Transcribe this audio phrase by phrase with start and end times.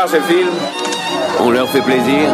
[0.00, 0.48] voir ce film.
[1.40, 2.30] On leur fait plaisir.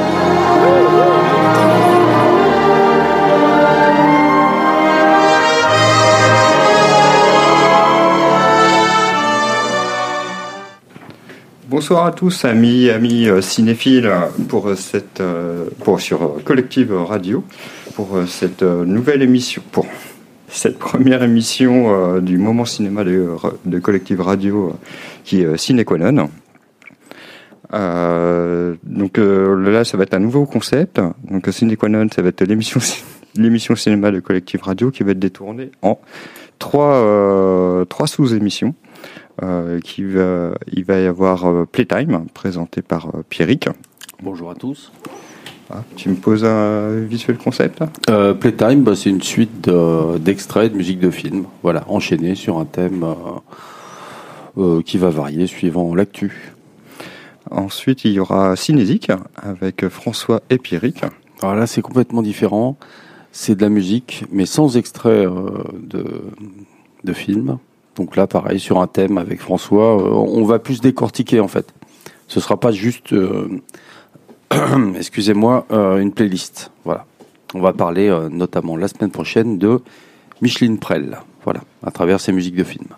[11.68, 14.10] Bonsoir à tous, amis, amis euh, cinéphiles,
[14.48, 17.44] pour euh, cette, euh, pour, sur Collective Radio,
[17.94, 19.86] pour cette nouvelle émission, pour
[20.48, 23.30] cette première émission du moment cinéma de,
[23.64, 24.76] de Collective Radio
[25.24, 25.56] qui est
[27.70, 28.76] Cinéquanon.
[28.84, 31.00] donc là, ça va être un nouveau concept.
[31.30, 32.80] Donc Cinéquanon, ça va être l'émission
[33.36, 35.98] l'émission cinéma de Collective Radio qui va être détournée en
[36.58, 38.74] trois, trois sous-émissions.
[39.42, 43.68] Euh, qui va, il va y avoir euh, Playtime, présenté par euh, Pierrick.
[44.22, 44.90] Bonjour à tous.
[45.68, 47.82] Ah, tu me poses un visuel concept
[48.40, 49.68] Playtime, bah, c'est une suite
[50.20, 53.04] d'extraits de, musique de film, voilà, enchaîné sur un thème
[54.84, 56.54] qui va varier suivant l'actu.
[57.50, 61.02] Ensuite, il y aura Cinésique avec François et Pierrick.
[61.42, 62.76] Alors là, c'est complètement différent.
[63.32, 66.22] C'est de la musique, mais sans extrait de,
[67.04, 67.58] de film.
[67.96, 71.72] Donc là, pareil, sur un thème avec François, euh, on va plus décortiquer en fait.
[72.28, 73.62] Ce sera pas juste, euh,
[74.96, 76.70] excusez-moi, euh, une playlist.
[76.84, 77.06] Voilà.
[77.54, 79.80] On va parler notamment la semaine prochaine de
[80.42, 82.88] Micheline Prel, voilà, à travers ses musiques de films.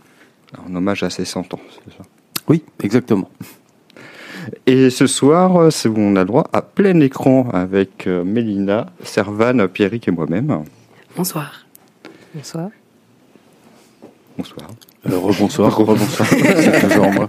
[0.66, 2.02] En hommage à ses 100 ans, c'est ça?
[2.48, 3.30] Oui, exactement.
[4.66, 10.10] Et ce soir, on a le droit à plein écran avec Mélina, Servan, Pierrick et
[10.10, 10.64] moi-même.
[11.16, 11.66] Bonsoir.
[12.34, 12.70] Bonsoir.
[14.38, 14.68] Bonsoir.
[15.10, 16.28] Euh, rebonsoir, rebonsoir.
[16.28, 17.28] c'est toujours moi.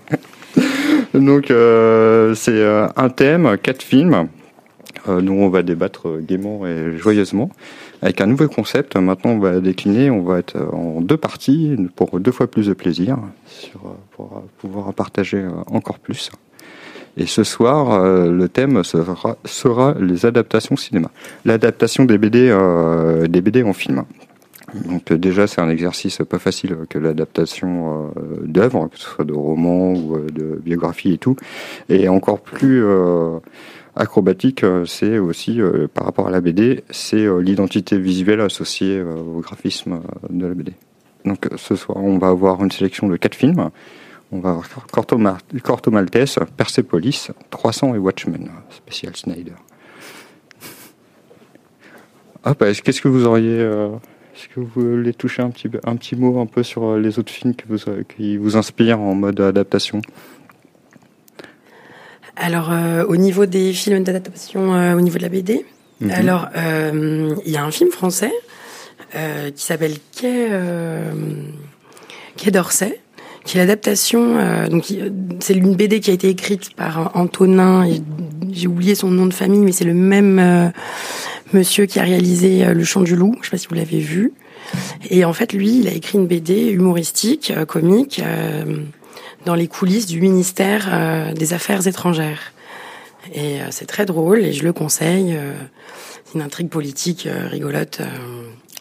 [1.16, 4.28] Donc, euh, c'est euh, un thème, quatre films.
[5.08, 7.50] nous, on va débattre gaiement et joyeusement
[8.04, 8.96] avec un nouveau concept.
[8.96, 12.74] Maintenant, on va décliner, on va être en deux parties pour deux fois plus de
[12.74, 13.18] plaisir,
[14.12, 16.30] pour pouvoir partager encore plus.
[17.18, 21.10] Et ce soir, le thème sera, les adaptations cinéma.
[21.44, 22.56] L'adaptation des BD,
[23.28, 24.06] des BD en film.
[24.74, 29.26] Donc euh, déjà, c'est un exercice pas facile que l'adaptation euh, d'œuvres, que ce soit
[29.26, 31.36] de romans ou euh, de biographies et tout.
[31.90, 32.84] Et encore plus
[33.96, 35.60] acrobatique, c'est aussi
[35.94, 40.74] par rapport à la BD, c'est l'identité visuelle associée au graphisme de la BD.
[41.26, 43.70] Donc ce soir, on va avoir une sélection de quatre films.
[44.32, 49.56] On va avoir Corto, Maltese, Persepolis, 300 et Watchmen, spécial Snyder.
[52.44, 53.68] Ah, bah, qu'est-ce que vous auriez
[54.40, 57.20] est-ce que vous voulez toucher un petit, un petit mot un peu sur euh, les
[57.20, 57.54] autres films
[57.90, 60.02] euh, qui vous inspirent en mode adaptation?
[62.38, 65.66] Alors, euh, au niveau des films d'adaptation, au niveau de la BD,
[66.00, 66.12] mhm.
[66.12, 68.32] alors il y a un film français
[69.12, 70.48] qui s'appelle Quai,
[72.38, 73.02] Quai d'Orsay,
[73.58, 74.68] l'adaptation.
[74.70, 74.86] donc,
[75.40, 77.88] c'est une BD qui a été écrite par Antonin.
[78.52, 80.72] J'ai oublié son nom de famille, mais c'est le même
[81.54, 83.36] monsieur qui a réalisé euh, Le Chant du Loup.
[83.42, 84.34] Je sais pas si vous l'avez vu.
[85.10, 88.78] Et en fait, lui, il a écrit une BD humoristique, euh, comique, euh,
[89.46, 92.52] dans les coulisses du ministère des Affaires étrangères.
[93.34, 95.34] Et c'est très drôle et je le conseille.
[96.26, 98.02] c'est une intrigue politique rigolote.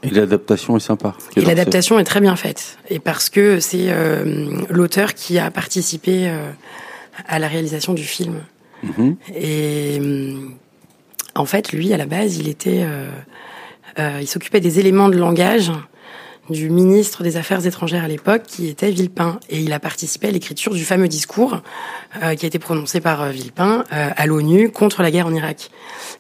[0.03, 1.16] Et l'adaptation est sympa.
[1.37, 2.78] Et l'adaptation est très bien faite.
[2.88, 3.88] Et parce que c'est
[4.71, 6.32] l'auteur qui a participé
[7.26, 8.43] à la réalisation du film.
[8.84, 9.16] Mm-hmm.
[9.34, 10.00] Et
[11.38, 13.09] en fait, lui, à la base, il était, euh,
[13.98, 15.72] euh, il s'occupait des éléments de langage
[16.50, 19.41] du ministre des Affaires étrangères à l'époque, qui était Villepin.
[19.50, 21.60] Et il a participé à l'écriture du fameux discours
[22.22, 25.70] euh, qui a été prononcé par Villepin à l'ONU contre la guerre en Irak.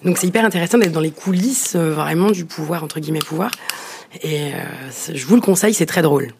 [0.04, 3.50] Donc c'est hyper intéressant d'être dans les coulisses vraiment du pouvoir, entre guillemets, pouvoir.
[4.22, 4.50] Et
[5.12, 6.32] je vous le conseille, c'est très drôle.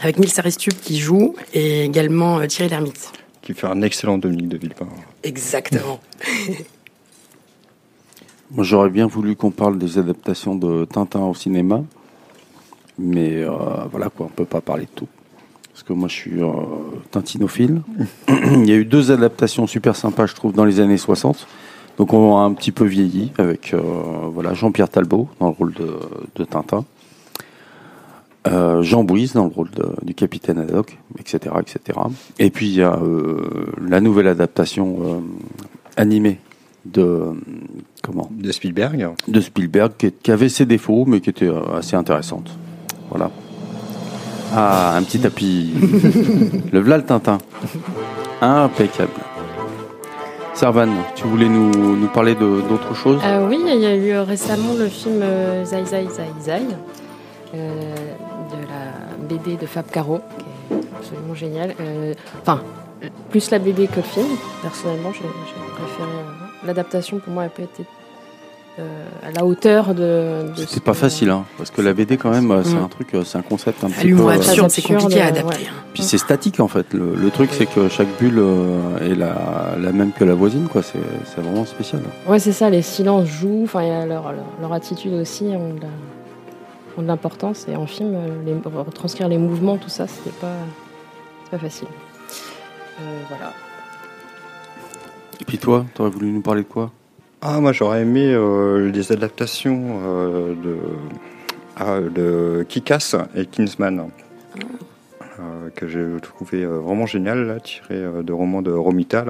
[0.00, 3.12] Avec Nils Aristup qui joue et également Thierry Lhermitte.
[3.42, 4.88] Qui fait un excellent Dominique de Villepin.
[5.22, 6.00] Exactement.
[8.50, 11.84] Moi, j'aurais bien voulu qu'on parle des adaptations de Tintin au cinéma,
[12.98, 13.50] mais euh,
[13.90, 15.08] voilà quoi, on peut pas parler de tout.
[15.72, 16.50] Parce que moi, je suis euh,
[17.10, 17.82] tintinophile.
[18.28, 21.46] Il y a eu deux adaptations super sympas, je trouve, dans les années 60.
[21.98, 23.80] Donc, on a un petit peu vieilli avec euh,
[24.32, 26.84] voilà Jean-Pierre Talbot dans le rôle de, Tintin.
[28.80, 29.68] Jean Bouise dans le rôle
[30.02, 31.98] du capitaine Haddock, etc., etc.
[32.38, 32.98] Et puis il y a
[33.78, 35.22] la nouvelle adaptation
[35.98, 36.38] animée
[36.86, 37.34] de
[38.02, 38.30] comment?
[38.32, 39.10] De Spielberg.
[39.26, 39.92] De Spielberg,
[40.22, 42.56] qui, avait ses défauts, mais qui était assez intéressante.
[43.10, 43.30] Voilà.
[44.54, 45.72] Ah, un petit tapis.
[46.72, 47.38] le Vlal Tintin.
[48.40, 49.10] Impeccable.
[50.54, 53.20] Servan, tu voulais nous, nous parler d'autre chose?
[53.24, 56.62] Euh, Oui, il y a eu récemment le film euh, Zai Zai Zai Zai,
[57.52, 60.20] de la BD de Fab Caro,
[60.68, 61.74] qui est absolument génial.
[61.80, 62.60] Euh, Enfin,
[63.30, 64.26] plus la BD que le film.
[64.62, 67.18] Personnellement, j'ai préféré euh, l'adaptation.
[67.20, 67.97] Pour moi, n'a pas été euh,
[69.26, 70.50] à la hauteur de.
[70.50, 72.76] de ce C'était pas que- facile, hein, parce que la BD quand même, euh, c'est
[72.76, 74.06] un truc, euh, c'est un concept un petit peu.
[74.08, 75.38] l'humour euh, absurde, c'est compliqué à ouais.
[75.38, 75.66] adapter.
[75.66, 75.72] hein.
[75.94, 76.92] Puis c'est statique en fait.
[76.94, 80.68] Le, le truc c'est que chaque bulle euh, est la, la même que la voisine,
[80.68, 80.82] quoi.
[80.82, 82.02] C'est vraiment spécial.
[82.28, 82.70] Ouais, c'est ça.
[82.70, 83.62] Les silences jouent.
[83.64, 85.88] Enfin, il y a leur, leur, leur attitude aussi ont de la-
[86.98, 87.66] ont de l'importance.
[87.68, 90.52] Et en film, euh, les, retranscrire les mouvements, tout ça, c'était pas,
[91.50, 91.88] pas facile.
[93.00, 93.52] Euh, voilà.
[95.40, 96.90] Et puis toi, t'aurais voulu nous parler de quoi?
[97.40, 100.76] Ah, moi j'aurais aimé euh, les adaptations euh, de,
[101.76, 104.10] ah, de Kick-Ass et Kingsman.
[105.38, 109.24] euh, que j'ai trouvé euh, vraiment génial, là, tiré de romans de Romita,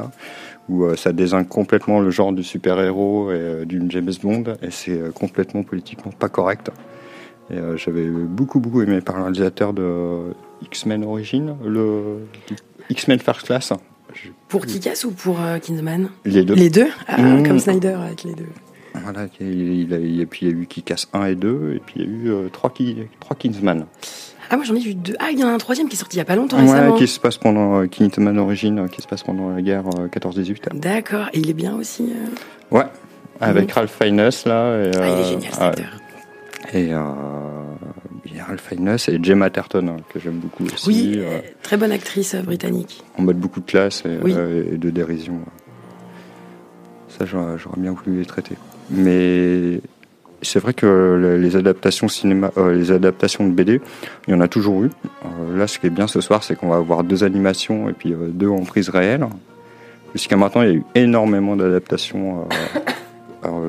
[0.71, 5.63] où ça désigne complètement le genre du super-héros et d'une James Bond, et c'est complètement
[5.63, 6.71] politiquement pas correct.
[7.51, 12.27] Et j'avais beaucoup, beaucoup aimé par le réalisateur de X-Men Origins, le
[12.91, 13.73] X-Men First Class.
[14.49, 16.55] Pour Kikas ou pour euh, Kingsman Les deux.
[16.55, 17.47] Les deux ah, Mmh.
[17.47, 18.49] Comme Snyder avec les deux.
[19.03, 21.75] Voilà, il, il a, et puis il y a eu qui casse 1 et 2,
[21.77, 23.87] et puis il y a eu euh, 3, qui, trois Kingsman.
[24.51, 25.15] Ah, moi j'en ai vu deux.
[25.21, 26.57] Ah, il y en a un troisième qui est sorti il y a pas longtemps
[26.57, 26.93] récemment.
[26.95, 29.85] Ouais, qui se passe pendant euh, Kingsman Origin, euh, qui se passe pendant la guerre
[30.01, 30.79] euh, 14-18.
[30.79, 31.27] D'accord.
[31.35, 32.05] Et il est bien aussi.
[32.11, 32.75] euh.
[32.77, 32.87] Ouais,
[33.41, 34.31] avec Ralph Fiennes là.
[34.31, 35.87] Et, Ah, il est euh, génial cet acteur.
[36.73, 36.99] Et euh,
[38.39, 40.87] y a Ralph Fiennes et Gemma Terton, hein, que j'aime beaucoup aussi.
[40.89, 43.03] Oui, euh, très bonne actrice euh, britannique.
[43.19, 44.33] en mode beaucoup de classe et, Oui.
[44.37, 45.41] euh, et de dérision.
[47.09, 48.55] Ça, j'aurais bien voulu les traiter.
[48.91, 49.81] Mais
[50.43, 53.81] c'est vrai que le- les adaptations cinéma, euh, les adaptations de BD,
[54.29, 54.91] il y en a toujours eu.
[55.25, 57.93] Euh, là, ce qui est bien ce soir, c'est qu'on va avoir deux animations et
[57.93, 59.27] puis euh, deux en prise réelle.
[60.15, 62.47] Jusqu'à maintenant, il y a eu énormément d'adaptations.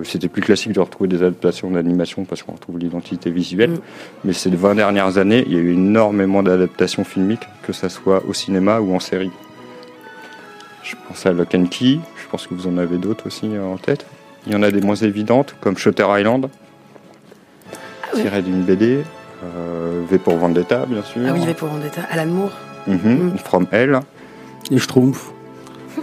[0.04, 3.72] C'était plus classique de retrouver des adaptations d'animation parce qu'on retrouve l'identité visuelle.
[3.72, 3.80] Mm.
[4.26, 8.24] Mais ces 20 dernières années, il y a eu énormément d'adaptations filmiques, que ce soit
[8.28, 9.32] au cinéma ou en série.
[10.84, 13.78] Je pense à Lock and Key, je pense que vous en avez d'autres aussi en
[13.78, 14.06] tête.
[14.48, 16.48] Il y en a des moins évidentes, comme Shutter Island,
[17.72, 18.22] Ah oui.
[18.22, 19.04] tiré d'une BD,
[19.44, 21.22] euh, V pour Vendetta, bien sûr.
[21.28, 22.02] Ah oui, va pour Vendetta.
[22.10, 22.52] Alan Moore.
[22.88, 22.98] Mhm,
[23.34, 23.38] Mm.
[23.38, 24.00] From Hell.
[24.72, 25.32] Les Schtroumpfs.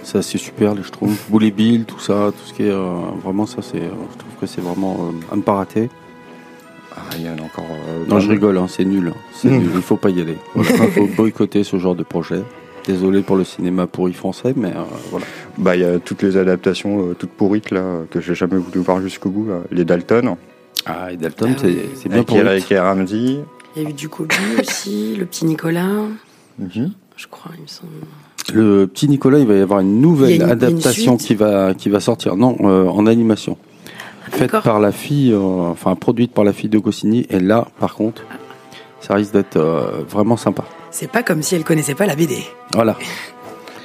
[0.03, 1.31] Ça c'est super les Schtroumpfs.
[1.31, 4.33] Bully Bill, tout ça, tout ce qui est euh, vraiment ça c'est, euh, je trouve
[4.41, 5.89] que c'est vraiment euh, à ne pas rater.
[6.95, 7.67] Ah, il y en a encore.
[7.71, 9.13] euh, Non, je rigole, hein, c'est nul.
[9.35, 9.59] C'est Mm.
[9.59, 10.39] nul, il faut pas y aller.
[10.57, 12.43] Il faut boycotter ce genre de projet.
[12.87, 15.27] Désolé pour le cinéma pourri français, mais euh, voilà.
[15.59, 18.79] Bah, il y a toutes les adaptations euh, toutes pourrites là, que j'ai jamais voulu
[18.81, 19.47] voir jusqu'au bout.
[19.49, 19.59] là.
[19.73, 20.37] Les Dalton,
[20.87, 21.79] Ah, et Dalton, Ah c'est, oui.
[21.97, 23.41] c'est bien avec pour Eric et Ramsey.
[23.77, 26.07] Il y a eu du Kobe aussi, le petit Nicolas,
[26.59, 26.93] Mhm.
[27.17, 27.91] je crois, il me semble.
[28.55, 31.89] Le petit Nicolas, il va y avoir une nouvelle une- une adaptation qui va qui
[31.89, 32.37] va sortir.
[32.37, 33.57] Non, euh, en animation,
[34.31, 34.63] faite D'accord.
[34.63, 35.39] par la fille, euh,
[35.71, 37.27] enfin produite par la fille de Goscinny.
[37.31, 38.23] Et là, par contre,
[39.01, 40.65] ça risque d'être euh, vraiment sympa.
[40.91, 42.39] C'est pas comme si elle connaissait pas la BD.
[42.75, 42.97] Voilà.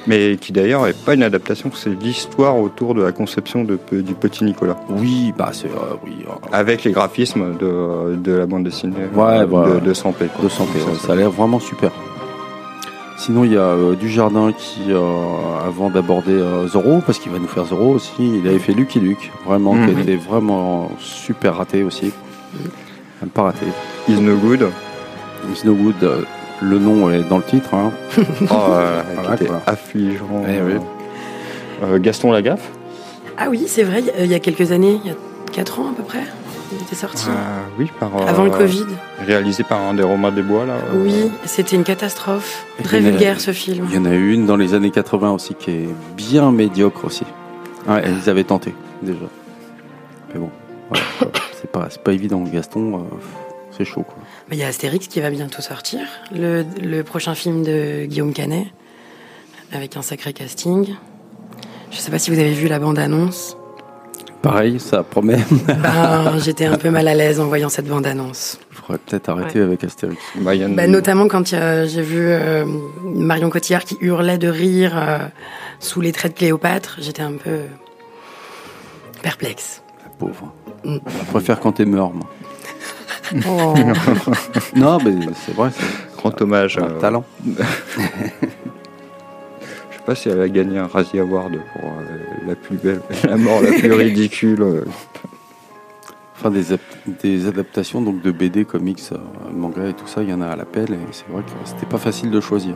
[0.08, 4.14] Mais qui d'ailleurs n'est pas une adaptation, c'est l'histoire autour de la conception de, du
[4.14, 4.76] petit Nicolas.
[4.90, 6.12] Oui, bah c'est euh, oui.
[6.26, 10.26] euh, Avec les graphismes de, de la bande dessinée Ouais, bah, de, de Sampé.
[10.26, 10.42] quoi.
[10.42, 11.92] de ouais, ça- ça a l'air vraiment super.
[13.18, 15.00] Sinon, il y a euh, Dujardin qui, euh,
[15.66, 18.12] avant d'aborder euh, Zorro, parce qu'il va nous faire Zorro aussi,
[18.42, 20.00] il avait fait Lucky Luke, vraiment, qui Mhm.
[20.00, 22.12] était vraiment super raté aussi.
[23.34, 23.66] Pas raté.
[24.08, 24.66] Is no good.
[25.48, 26.22] Miss No Good, euh,
[26.60, 27.74] le nom est dans le titre.
[27.74, 27.90] Hein.
[28.50, 29.02] Oh, euh,
[29.36, 30.44] qui était affligeant.
[30.48, 30.74] Eh oui.
[31.82, 32.68] Euh, Gaston Lagaffe.
[33.38, 35.16] Ah oui, c'est vrai, il y a quelques années, il y a
[35.52, 36.22] 4 ans à peu près,
[36.76, 37.26] il était sorti.
[37.28, 38.86] Ah, oui, par, euh, Avant le Covid.
[39.26, 40.74] Réalisé par un des Romains des Bois là.
[40.74, 42.64] euh, Oui, c'était une catastrophe.
[42.78, 43.86] Et Très a- vulgaire ce film.
[43.90, 47.04] Il y en a eu une dans les années 80 aussi qui est bien médiocre
[47.04, 47.24] aussi.
[47.88, 49.18] Ouais, ils avaient tenté déjà.
[50.32, 50.50] Mais bon,
[50.88, 51.04] voilà,
[51.60, 52.40] c'est pas, pas évident.
[52.42, 52.98] Gaston, euh,
[53.76, 54.16] c'est chaud quoi.
[54.48, 56.00] Mais Il y a Astérix qui va bientôt sortir,
[56.34, 58.66] le, le prochain film de Guillaume Canet,
[59.72, 60.94] avec un sacré casting.
[61.90, 63.56] Je sais pas si vous avez vu la bande-annonce.
[64.42, 65.38] Pareil, ça promet.
[65.66, 68.58] Ben, J'étais un peu mal à l'aise en voyant cette bande-annonce.
[68.72, 70.20] Il faudrait peut-être arrêter avec Astérix.
[70.40, 72.64] bah, il y en a- Bah, notamment quand a- j'ai vu euh,
[73.04, 75.18] Marion Cotillard qui hurlait de rire euh,
[75.78, 77.60] sous les traits de Cléopâtre, j'étais un peu
[79.22, 79.82] perplexe.
[80.04, 80.52] La pauvre.
[80.84, 80.96] Mm.
[81.06, 82.26] Je préfère quand t'es mort, moi.
[83.48, 83.74] Oh.
[84.76, 85.14] Non, mais
[85.46, 86.76] c'est vrai, c'est Grand hommage.
[86.78, 87.24] un euh, talent.
[90.04, 93.00] Je sais pas si elle a gagné un Razzie Award pour euh, la plus belle,
[93.24, 94.64] la mort la plus ridicule.
[96.44, 96.80] Enfin, des, ap-
[97.22, 99.16] des adaptations donc de BD, comics, euh,
[99.54, 101.86] manga et tout ça, il y en a à l'appel et c'est vrai que c'était
[101.86, 102.74] pas facile de choisir.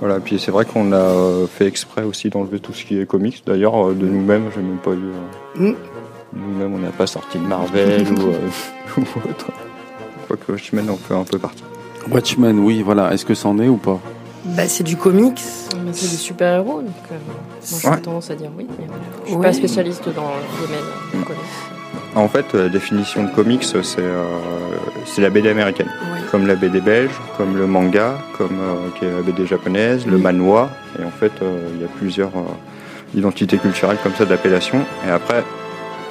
[0.00, 3.04] Voilà, puis c'est vrai qu'on a euh, fait exprès aussi d'enlever tout ce qui est
[3.04, 3.42] comics.
[3.46, 4.94] D'ailleurs, euh, de nous-mêmes, j'ai même pas eu.
[5.60, 5.74] euh, Mm.
[6.34, 8.38] Nous-mêmes, on n'a pas sorti de Marvel ou, euh,
[8.96, 9.48] ou autre.
[10.26, 11.64] Quoique Watchmen en fait un peu partie.
[12.10, 13.12] Watchmen, oui, voilà.
[13.12, 14.00] Est-ce que c'en est ou pas?
[14.44, 15.40] Bah, c'est du comics.
[15.84, 17.16] Mais c'est des super-héros, donc euh,
[17.84, 18.00] moi Ouais.
[18.00, 18.66] tendance à dire oui.
[18.78, 19.02] Mais voilà.
[19.24, 19.42] Je suis Ouais.
[19.46, 21.18] pas spécialiste dans le domaine Mm.
[21.18, 21.40] du comics.
[22.14, 24.24] En fait, la définition de comics, c'est euh,
[25.06, 25.86] c'est la BD américaine.
[26.12, 26.20] Ouais.
[26.30, 30.18] Comme la BD belge, comme le manga, comme euh, qui est la BD japonaise, le
[30.18, 30.22] Mm.
[30.22, 30.70] manhwa.
[30.98, 34.84] Et en fait, euh, il y a plusieurs euh, identités culturelles comme ça d'appellation.
[35.06, 35.42] Et après,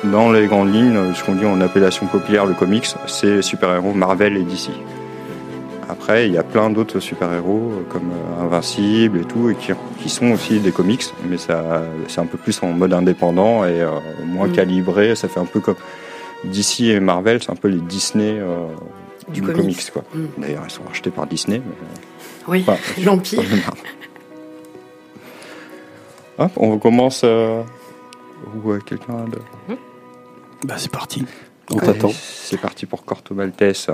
[0.03, 3.41] dans les grandes lignes, euh, ce qu'on dit en appellation populaire, le comics, c'est les
[3.41, 4.69] super-héros Marvel et DC.
[5.89, 9.71] Après, il y a plein d'autres super-héros euh, comme euh, Invincible et tout, et qui,
[9.99, 13.81] qui sont aussi des comics, mais ça, c'est un peu plus en mode indépendant et
[13.81, 13.91] euh,
[14.25, 14.51] moins Mm.
[14.53, 15.15] calibré.
[15.15, 15.75] Ça fait un peu comme
[16.43, 18.67] DC et Marvel, c'est un peu les Disney euh,
[19.29, 19.61] Du du, comics.
[19.61, 19.91] comics.
[19.91, 20.03] quoi.
[20.13, 20.25] Mm.
[20.37, 21.61] D'ailleurs, ils sont rachetés par Disney.
[21.65, 21.73] Mais,
[22.47, 23.41] Oui, Enfin, l'Empire.
[26.39, 27.21] Hop, on commence.
[27.23, 27.63] Euh,
[28.63, 29.39] ou euh, quelqu'un a de...
[30.63, 31.25] Bah, c'est parti.
[31.71, 32.11] On t'attend.
[32.13, 33.89] C'est parti pour Corto Maltese.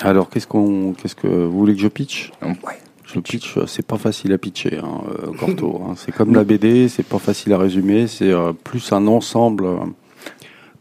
[0.00, 2.32] Alors, qu'est-ce qu'on, qu'est-ce que vous voulez que je pitch?
[2.42, 2.78] Ouais.
[3.04, 5.80] Je pitch, c'est pas facile à pitcher, hein, euh, Corto.
[5.88, 5.94] hein.
[5.96, 8.06] C'est comme la BD, c'est pas facile à résumer.
[8.06, 9.76] C'est euh, plus un ensemble euh,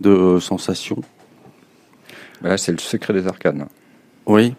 [0.01, 1.01] de sensations.
[2.41, 3.67] Bah Là, c'est le secret des arcanes.
[4.25, 4.55] Oui.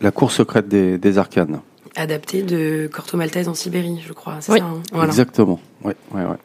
[0.00, 1.60] La cour secrète des, des arcanes.
[1.96, 4.36] Adapté de Corto Maltese en Sibérie, je crois.
[4.40, 4.58] C'est Oui.
[4.60, 4.64] ça.
[4.66, 4.80] hein?
[4.92, 5.08] Voilà.
[5.08, 5.60] Exactement.
[5.84, 6.36] Ouais, ouais, ouais.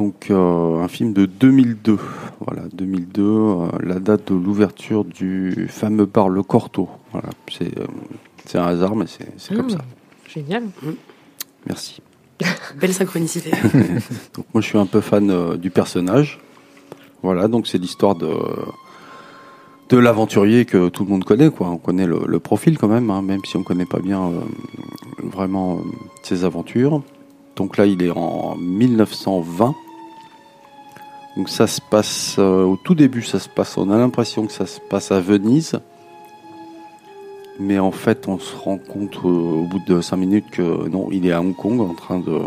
[0.00, 1.98] Donc euh, un film de 2002.
[2.40, 6.88] Voilà, 2002, euh, la date de l'ouverture du fameux bar Le Corto.
[7.12, 7.84] Voilà, c'est euh,
[8.46, 9.84] c'est un hasard, mais c'est comme Ah, ça.
[10.26, 10.62] Génial.
[11.66, 12.00] Merci.
[12.80, 13.50] Belle synchronicité.
[14.34, 16.40] Donc moi je suis un peu fan euh, du personnage.
[17.22, 18.30] Voilà, donc c'est l'histoire de
[19.90, 21.68] de l'aventurier que tout le monde connaît, quoi.
[21.68, 24.40] On connaît le, le profil quand même, hein, même si on connaît pas bien euh,
[25.22, 25.80] vraiment euh,
[26.22, 27.02] ses aventures.
[27.56, 29.74] Donc là, il est en 1920.
[31.36, 33.78] Donc ça se passe euh, au tout début, ça se passe.
[33.78, 35.78] On a l'impression que ça se passe à Venise,
[37.58, 41.08] mais en fait, on se rend compte euh, au bout de cinq minutes que non,
[41.12, 42.40] il est à Hong Kong en train de,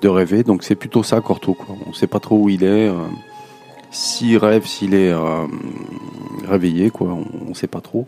[0.00, 0.42] de rêver.
[0.42, 1.54] Donc c'est plutôt ça, Corto.
[1.54, 1.76] Quoi.
[1.86, 2.88] On ne sait pas trop où il est.
[2.88, 2.94] euh,
[3.90, 5.12] s'il rêve, s'il est
[6.46, 6.92] réveillé.
[7.00, 8.06] On ne sait pas trop.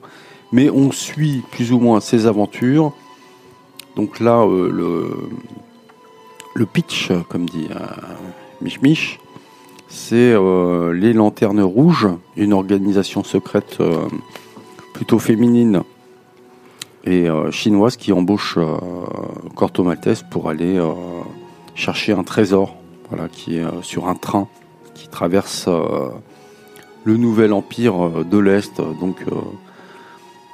[0.53, 2.93] Mais on suit plus ou moins ses aventures.
[3.97, 5.29] Donc là, le,
[6.55, 7.67] le pitch, comme dit
[8.61, 9.19] Mich Mich,
[9.93, 14.09] c'est euh, les Lanternes Rouges, une organisation secrète euh,
[14.95, 15.83] plutôt féminine
[17.05, 18.59] et euh, chinoise qui embauche
[19.55, 20.81] Corto Maltese pour aller
[21.75, 22.75] chercher un trésor,
[23.11, 24.49] voilà, qui est sur un train
[24.95, 25.69] qui traverse
[27.05, 28.81] le nouvel empire de l'Est.
[29.01, 29.25] Donc,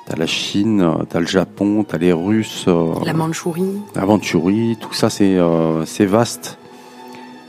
[0.06, 2.66] t'as la Chine, t'as le Japon, t'as les Russes,
[3.04, 3.78] La Mandchourie.
[3.94, 5.38] la Mandchourie, tout ça c'est
[5.84, 6.58] c'est vaste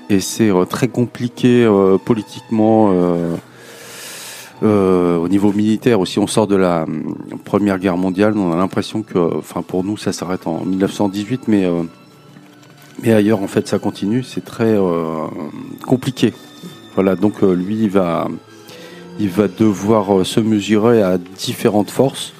[0.10, 2.92] et c'est euh, très compliqué euh, politiquement
[4.64, 6.20] euh, au niveau militaire aussi.
[6.20, 6.86] On sort de la
[7.46, 11.66] Première Guerre mondiale, on a l'impression que, enfin pour nous ça s'arrête en 1918, mais
[13.02, 14.24] mais ailleurs en fait ça continue.
[14.24, 14.76] C'est très
[15.88, 16.34] compliqué.
[16.96, 18.28] Voilà, donc lui il va
[19.18, 22.34] il va devoir se mesurer à différentes forces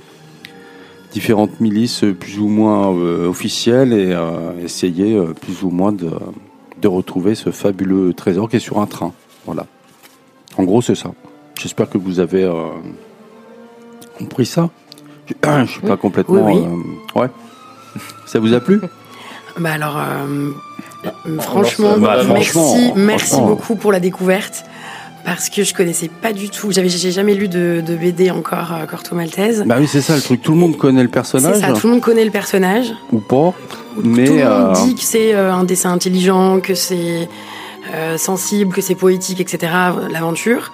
[1.14, 4.14] différentes milices plus ou moins officielles et
[4.62, 6.10] essayer plus ou moins de,
[6.82, 9.14] de retrouver ce fabuleux trésor qui est sur un train.
[9.46, 9.66] Voilà.
[10.58, 11.12] En gros, c'est ça.
[11.60, 12.68] J'espère que vous avez euh,
[14.18, 14.70] compris ça.
[15.28, 15.34] Je,
[15.66, 16.46] je suis pas complètement.
[16.46, 17.28] Oui, euh, ouais.
[18.26, 18.80] Ça vous a plu?
[19.60, 20.52] Bah alors, euh,
[21.40, 23.48] franchement, Bah, merci, franchement, merci franchement.
[23.48, 24.64] beaucoup pour la découverte.
[25.26, 28.74] Parce que je connaissais pas du tout, j'avais j'ai jamais lu de, de BD encore
[28.74, 29.64] euh, Corto Maltese.
[29.66, 30.42] Bah oui, c'est ça le truc.
[30.42, 32.94] Tout le monde connaît le c'est personnage ça, tout le monde connaît le personnage.
[33.12, 33.54] ou pas,
[34.02, 37.28] mais tout le monde euh, dit que c'est euh, un dessin intelligent, que c'est
[38.18, 39.72] sensible, que c'est poétique, etc.
[40.12, 40.72] L'aventure.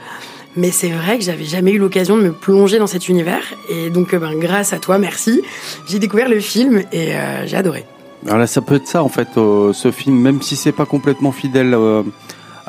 [0.57, 3.43] Mais c'est vrai que j'avais jamais eu l'occasion de me plonger dans cet univers.
[3.69, 5.41] Et donc, ben, grâce à toi, merci.
[5.87, 7.85] J'ai découvert le film et euh, j'ai adoré.
[8.25, 10.85] Alors là, ça peut être ça en fait, euh, ce film, même si c'est pas
[10.85, 12.03] complètement fidèle euh,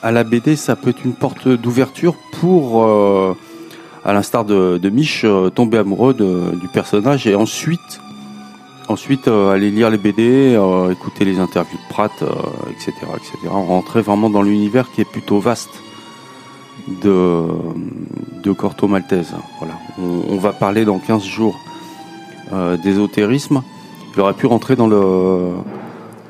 [0.02, 3.34] à la BD, ça peut être une porte d'ouverture pour, euh,
[4.04, 8.00] à l'instar de, de Mich, euh, tomber amoureux de- du personnage et ensuite,
[8.88, 12.26] ensuite euh, aller lire les BD, euh, écouter les interviews de Pratt, euh,
[12.70, 13.32] etc., etc.
[13.50, 15.70] Rentrer vraiment dans l'univers qui est plutôt vaste
[17.02, 17.44] de,
[18.44, 19.34] de Corto Maltese.
[19.58, 21.58] Voilà, on, on va parler dans 15 jours
[22.52, 23.62] euh, d'ésotérisme
[24.14, 25.50] il aurait pu rentrer dans le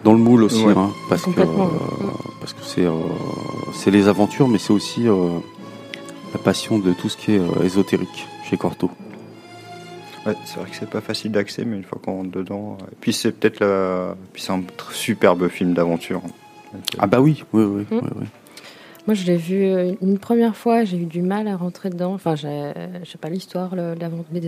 [0.06, 0.72] dans le moule aussi, Ouais.
[0.76, 1.44] hein, parce que euh,
[2.40, 2.92] parce que c'est euh,
[3.74, 5.38] c'est les aventures, mais c'est aussi euh,
[6.32, 8.88] la passion de tout ce qui est euh, ésotérique chez Corto.
[10.24, 12.78] Ouais, c'est vrai que c'est pas facile d'accès, mais une fois qu'on rentre dedans.
[12.92, 14.14] Et puis c'est peut-être la...
[14.32, 16.20] puis c'est un superbe film d'aventure.
[16.24, 18.00] Euh, Ah bah oui, oui, oui, Mm.
[18.04, 18.26] oui, oui.
[19.06, 22.14] Moi, je l'ai vu euh, une première fois, j'ai eu du mal à rentrer dedans.
[22.14, 22.46] Enfin, je
[23.04, 23.74] sais pas l'histoire,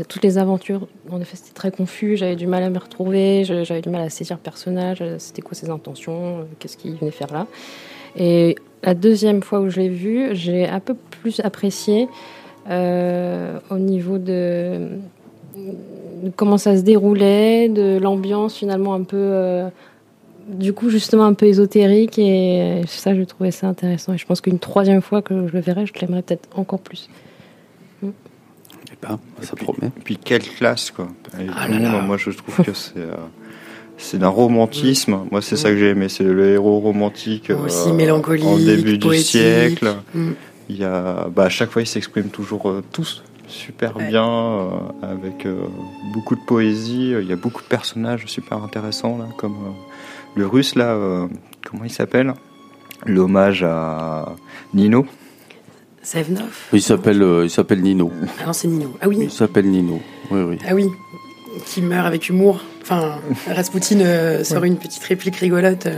[0.08, 0.88] toutes les aventures.
[1.10, 2.16] En effet, c'était très confus.
[2.16, 3.44] J'avais du mal à me retrouver.
[3.44, 5.02] J'avais du mal à saisir le personnage.
[5.18, 7.46] C'était quoi ses intentions Qu'est-ce qu'il venait faire là
[8.16, 12.08] Et la deuxième fois où je l'ai vu, j'ai un peu plus apprécié
[12.70, 14.88] euh, au niveau de,
[16.36, 19.68] comment ça se déroulait, de l'ambiance finalement un peu, euh,
[20.48, 24.40] du coup justement un peu ésotérique et ça je trouvais ça intéressant et je pense
[24.40, 27.08] qu'une troisième fois que je le verrai, je l'aimerais peut-être encore plus.
[28.02, 28.08] Mm.
[28.92, 29.90] Eh ben, ça promet.
[30.04, 31.08] Puis quelle classe quoi.
[31.54, 31.68] Ah
[32.02, 33.14] moi je trouve que c'est euh,
[34.00, 35.22] c'est d'un romantisme.
[35.32, 36.08] Moi, c'est ça que j'ai aimé.
[36.08, 37.50] C'est le héros romantique.
[37.50, 38.44] aussi mélancolique.
[38.44, 39.92] En début du siècle.
[40.14, 40.30] Mm.
[40.68, 44.68] Il y a, bah, à chaque fois, ils s'expriment toujours tous super bien, euh,
[45.02, 45.62] avec euh,
[46.12, 47.14] beaucoup de poésie.
[47.20, 49.87] Il y a beaucoup de personnages super intéressants, là, comme euh,
[50.34, 50.96] le russe, là,
[51.68, 52.34] comment il s'appelle?
[53.06, 54.34] L'hommage à
[54.74, 55.06] Nino.
[56.02, 58.10] Sevnov Il s'appelle il s'appelle Nino.
[58.40, 58.96] Ah non, c'est Nino.
[59.00, 59.18] Ah oui.
[59.20, 60.00] Il s'appelle Nino.
[60.30, 60.58] Oui, oui.
[60.68, 60.86] Ah oui.
[61.66, 62.60] Qui meurt avec humour.
[62.82, 65.88] Enfin, Rasputin sort une petite réplique rigolote.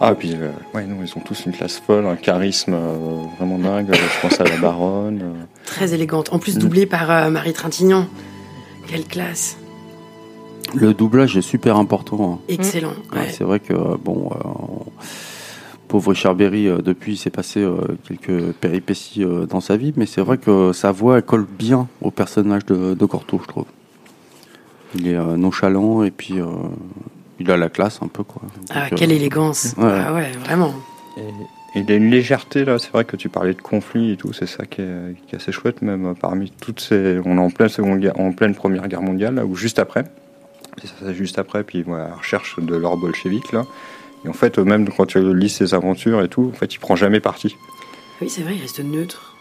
[0.00, 3.58] Ah, puis, euh, ouais, non, ils ont tous une classe folle, un charisme euh, vraiment
[3.58, 3.88] dingue.
[3.92, 5.20] Je pense à la baronne.
[5.22, 5.44] Euh.
[5.64, 6.32] Très élégante.
[6.32, 8.08] En plus, doublée par Marie Trintignant.
[8.88, 9.56] Quelle classe.
[10.74, 12.34] Le doublage est super important.
[12.34, 12.44] Hein.
[12.48, 12.94] Excellent.
[13.30, 14.30] c'est vrai que, bon,
[15.88, 17.66] pauvre Richard Berry, depuis, il s'est passé
[18.06, 22.10] quelques péripéties dans sa vie, mais c'est vrai que sa voix, elle colle bien au
[22.10, 23.66] personnage de, de Corto, je trouve.
[24.96, 26.40] Il est nonchalant et puis
[27.40, 28.42] il a la classe un peu quoi.
[28.70, 29.74] Ah, quelle euh, élégance.
[29.76, 30.00] Ouais.
[30.06, 30.74] Ah ouais, vraiment.
[31.16, 31.22] Et,
[31.76, 34.46] il a une légèreté là, c'est vrai que tu parlais de conflit et tout, c'est
[34.46, 38.30] ça qui est, assez chouette même parmi toutes ces on est en pleine seconde en
[38.30, 40.04] pleine première guerre mondiale là ou juste après.
[40.80, 43.64] C'est ça, juste après puis voilà, la recherche de l'or bolchevique là.
[44.24, 46.96] Et en fait même quand tu lis ses aventures et tout, en fait, il prend
[46.96, 47.56] jamais parti.
[48.20, 49.34] Oui, c'est vrai, il reste neutre.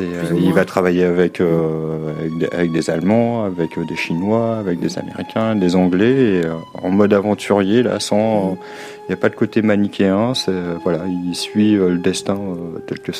[0.00, 2.12] Euh, il va travailler avec, euh,
[2.52, 6.42] avec, des, Allemands, avec euh, des Chinois, avec des Américains, des Anglais, et,
[6.82, 8.56] en mode aventurier, là, sans.
[9.04, 10.32] Il n'y a pas de côté manichéen,
[10.82, 12.38] voilà, il suit le destin
[12.88, 13.12] tel que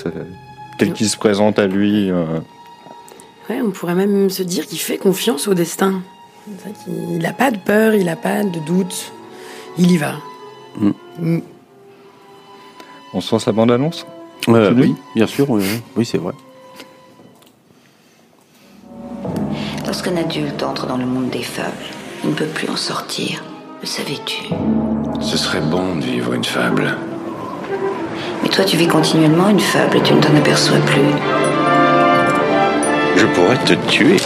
[0.78, 2.10] tel qu'il se présente à lui.
[2.10, 6.02] Ouais, on pourrait même se dire qu'il fait confiance au destin.
[6.86, 9.12] Il n'a pas de peur, il n'a pas de doute.
[9.78, 10.14] Il y va.
[10.78, 10.90] Mm.
[11.18, 11.40] Mm.
[13.14, 14.06] On sent sa bande-annonce
[14.48, 15.64] Oui, bien sûr, oui,
[15.96, 16.32] oui c'est vrai.
[19.84, 21.72] Lorsqu'un adulte entre dans le monde des fables,
[22.24, 23.42] il ne peut plus en sortir.
[23.80, 24.42] Le savais-tu?
[25.20, 26.96] Ce serait bon de vivre une fable.
[28.42, 31.02] Mais toi, tu vis continuellement une fable et tu ne t'en aperçois plus.
[33.16, 34.16] Je pourrais te tuer.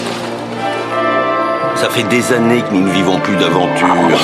[1.76, 3.86] Ça fait des années que nous ne vivons plus d'aventure.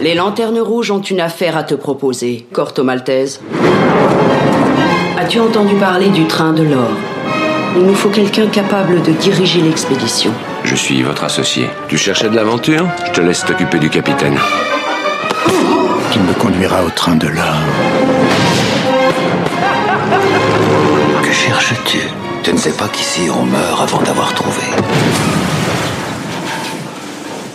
[0.00, 3.40] Les lanternes rouges ont une affaire à te proposer, Corto Maltese.
[5.18, 6.88] As-tu entendu parler du train de l'or?
[7.76, 10.32] Il nous faut quelqu'un capable de diriger l'expédition.
[10.64, 11.68] Je suis votre associé.
[11.88, 12.86] Tu cherchais de l'aventure?
[13.06, 14.38] Je te laisse t'occuper du capitaine.
[16.10, 17.54] Qui me conduira au train de l'or?
[21.60, 21.98] Cherches-tu
[22.42, 24.62] Tu ne sais pas qu'ici on meurt avant d'avoir trouvé.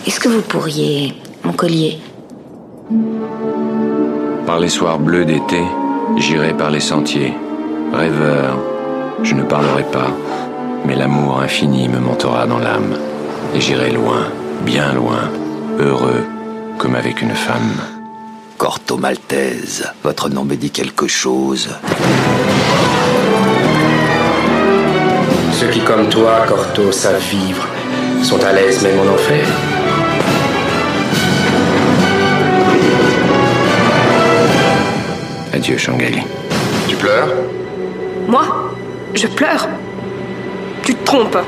[0.06, 1.14] Est-ce que vous pourriez,
[1.44, 1.98] mon collier
[4.46, 5.60] Par les soirs bleus d'été,
[6.16, 7.34] j'irai par les sentiers
[7.92, 8.58] Rêveur,
[9.22, 10.10] je ne parlerai pas,
[10.84, 12.96] mais l'amour infini me montera dans l'âme,
[13.54, 14.28] et j'irai loin,
[14.64, 15.30] bien loin,
[15.78, 16.24] heureux,
[16.78, 17.80] comme avec une femme.
[18.58, 21.68] Corto Maltese, votre nom me dit quelque chose.
[25.58, 27.66] Ceux qui, comme toi, Corto, savent vivre,
[28.22, 29.46] sont à l'aise même en enfer.
[35.54, 36.22] Adieu, Shanghai.
[36.88, 37.28] Tu pleures?
[38.28, 38.44] Moi?
[39.14, 39.66] Je pleure
[40.82, 41.38] Tu te trompes.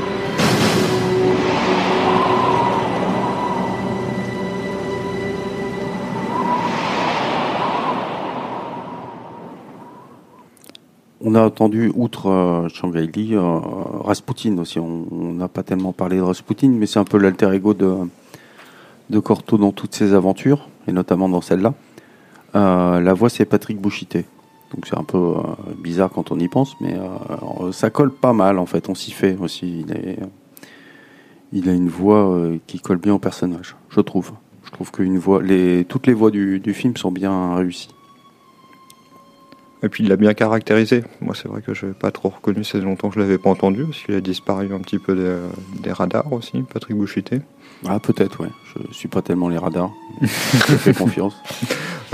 [11.30, 14.78] On a entendu, outre euh, Shanghai Li, euh, Rasputin aussi.
[14.78, 17.96] On n'a pas tellement parlé de Rasputin, mais c'est un peu l'alter ego de,
[19.10, 21.74] de Corto dans toutes ses aventures, et notamment dans celle-là.
[22.54, 24.24] Euh, la voix, c'est Patrick Bouchité.
[24.72, 25.42] Donc c'est un peu euh,
[25.76, 26.96] bizarre quand on y pense, mais
[27.72, 28.88] ça colle pas mal en fait.
[28.88, 29.84] On s'y fait aussi.
[31.52, 34.32] Il, a une voix qui colle bien au personnage, je trouve.
[34.64, 37.90] Je trouve que toutes les voix du, film sont bien réussies.
[39.82, 41.04] Et puis il l'a bien caractérisé.
[41.20, 43.50] Moi, c'est vrai que je n'avais pas trop reconnu, c'est longtemps que je l'avais pas
[43.50, 47.40] entendu, parce qu'il a disparu un petit peu des, des radars aussi, Patrick Bouchité.
[47.86, 48.50] Ah, peut-être, ouais.
[48.74, 49.92] Je suis pas tellement les radars.
[50.20, 51.34] je fais confiance.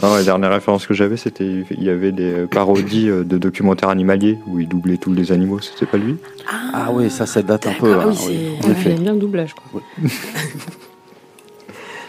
[0.03, 3.89] Non, la dernière référence que j'avais, c'était il y avait des parodies euh, de documentaires
[3.89, 5.61] animaliers où il doublait tous les animaux.
[5.61, 6.17] C'était pas lui?
[6.75, 7.97] Ah, oui, ça, ça date un peu.
[7.99, 8.91] Ah hein, oui, effet.
[8.91, 9.55] J'aime bien le doublage.
[9.55, 9.81] Quoi.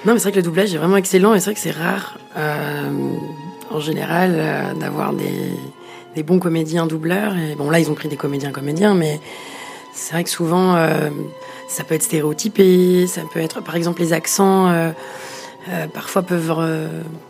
[0.06, 1.72] Non, mais c'est vrai que le doublage est vraiment excellent et c'est vrai que c'est
[1.72, 2.92] rare, euh,
[3.76, 5.52] en général, euh, d'avoir des,
[6.16, 7.34] des bons comédiens doubleurs.
[7.38, 9.20] Et bon, là, ils ont pris des comédiens comédiens, mais
[9.94, 11.10] c'est vrai que souvent, euh,
[11.68, 14.92] ça peut être stéréotypé, ça peut être, par exemple, les accents, euh,
[15.94, 16.54] parfois peuvent,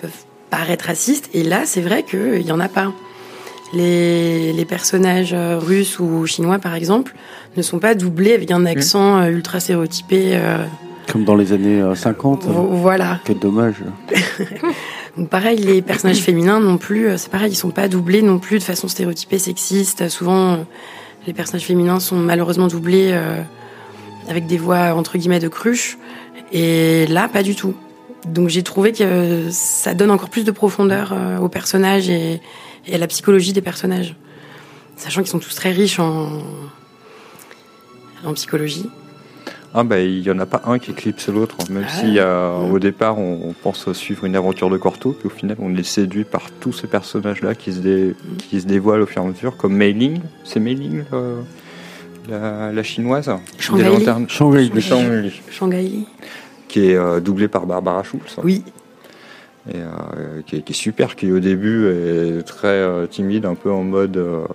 [0.01, 0.11] peuvent
[0.49, 1.29] paraître racistes.
[1.33, 2.91] Et là, c'est vrai qu'il y en a pas.
[3.73, 7.13] Les, les personnages russes ou chinois, par exemple,
[7.57, 10.39] ne sont pas doublés avec un accent euh, ultra stéréotypé.
[11.11, 12.45] Comme dans les années euh, 50.
[12.45, 13.19] Vo- voilà.
[13.25, 13.75] Quel dommage.
[15.17, 18.37] Donc pareil, les personnages féminins non plus, euh, c'est pareil, ils sont pas doublés non
[18.37, 20.09] plus de façon stéréotypée, sexiste.
[20.09, 20.57] Souvent, euh,
[21.27, 23.41] les personnages féminins sont malheureusement doublés euh,
[24.29, 25.97] avec des voix entre guillemets de cruche.
[26.51, 27.73] Et là, pas du tout.
[28.27, 32.41] Donc j'ai trouvé que euh, ça donne encore plus de profondeur euh, aux personnages et,
[32.91, 34.15] à la psychologie des personnages.
[34.97, 36.43] Sachant qu'ils sont tous très riches en
[38.33, 38.89] psychologie.
[39.77, 42.55] Ah bah il y en a pas un qui éclipse l'autre, même Ah si euh,
[42.71, 45.83] au départ on, on pense suivre une aventure de Corto, puis au final on est
[45.83, 48.15] séduit par tous ces personnages-là qui se dé-
[48.49, 51.41] qui se dévoilent au fur et à mesure, comme Mei Ling, c'est Mei Ling euh,
[52.29, 53.95] la, la chinoise Shanghai des Li.
[53.97, 54.69] lanternes- Shanghai
[56.69, 58.37] qui est euh, doublée par Barbara Schulz.
[58.43, 58.63] Oui.
[59.69, 63.55] Et, euh, qui, est, qui est super, qui au début est très euh, timide, un
[63.55, 64.45] peu en mode euh,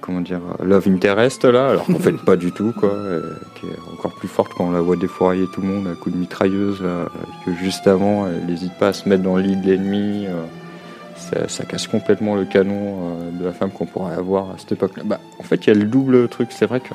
[0.00, 3.78] comment dire love interest là, alors qu'en fait pas du tout quoi, et qui est
[3.92, 6.82] encore plus forte quand on la voit défourailler tout le monde à coup de mitrailleuse,
[6.82, 7.08] là,
[7.44, 10.26] que juste avant elle n'hésite pas à se mettre dans le lit de l'ennemi.
[10.26, 10.44] euh,
[11.16, 14.72] ça, ça casse complètement le canon euh, de la femme qu'on pourrait avoir à cette
[14.72, 15.02] époque-là.
[15.04, 16.48] Bah, en fait, il y a le double truc.
[16.50, 16.94] C'est vrai que,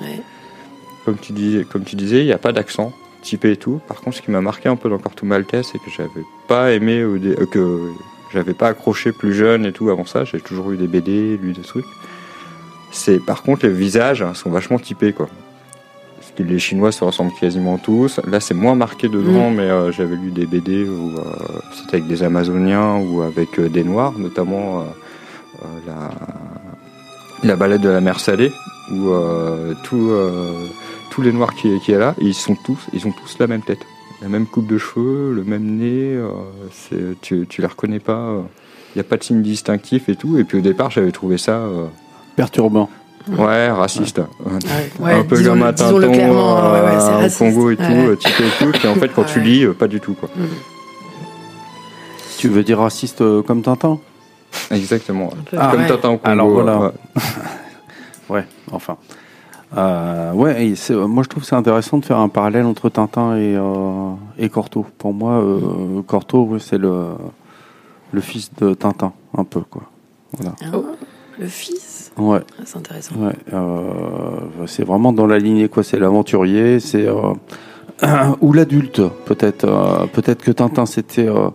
[1.05, 3.81] comme tu disais, comme tu disais, il n'y a pas d'accent typé et tout.
[3.87, 6.71] Par contre, ce qui m'a marqué un peu dans Corto Maltese, c'est que j'avais pas
[6.71, 7.91] aimé euh, que
[8.31, 10.23] j'avais pas accroché plus jeune et tout avant ça.
[10.23, 11.85] J'ai toujours eu des BD, lu des trucs.
[12.91, 15.27] C'est par contre les visages sont vachement typés quoi.
[16.17, 18.19] Parce que les Chinois se ressemblent quasiment tous.
[18.27, 21.23] Là, c'est moins marqué dedans, mais euh, j'avais lu des BD où euh,
[21.73, 24.85] c'était avec des Amazoniens ou avec euh, des Noirs, notamment
[25.87, 26.11] la,
[27.43, 28.51] la balade de la mer Salée,
[28.91, 29.09] où
[29.83, 30.11] tout,
[31.09, 33.61] tous les Noirs qui, qui est là, ils sont tous, ils ont tous la même
[33.61, 33.85] tête,
[34.21, 36.19] la même coupe de cheveux, le même nez.
[37.21, 38.35] tu, tu les reconnais pas.
[38.95, 40.37] Il n'y a pas de signe distinctif et tout.
[40.37, 41.61] Et puis au départ, j'avais trouvé ça.
[42.31, 42.89] Euh, Perturbant.
[43.29, 44.19] Ouais, raciste.
[44.99, 47.37] Ouais, un peu disons- comme un Tinton clairement, ouais, ouais, euh, au.
[47.37, 48.07] Congo et tout, Ouais.
[48.07, 48.71] euh, typé et tout.
[48.71, 50.13] Puis en fait, quand tu lis, euh, pas du tout.
[50.13, 50.29] quoi.
[52.37, 53.99] Tu veux dire raciste euh, comme Tintin?
[54.71, 55.29] Exactement.
[55.49, 56.19] Comme Ah, Tintin au Congo.
[56.23, 56.79] Alors voilà.
[56.79, 56.91] ouais.
[58.29, 58.97] ouais, enfin.
[59.77, 63.37] Euh, ouais, et moi je trouve que c'est intéressant de faire un parallèle entre Tintin
[63.37, 64.85] et, euh, et Corto.
[64.97, 67.09] Pour moi, euh, Corto, ouais, c'est le,
[68.11, 69.83] le fils de Tintin, un peu quoi.
[70.33, 70.55] Voilà.
[70.65, 70.77] Ah,
[71.39, 72.00] le fils?
[72.29, 72.39] Ouais.
[72.59, 73.15] Ah, C'est intéressant.
[73.17, 73.89] Ouais, euh,
[74.67, 75.83] c'est vraiment dans la lignée quoi.
[75.83, 77.33] C'est l'aventurier, c'est euh,
[78.41, 79.65] ou l'adulte peut-être.
[79.65, 81.49] euh, peut-être que Tintin c'était euh,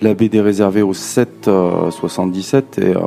[0.00, 3.00] la BD réservée aux 7 euh, 77 et euh,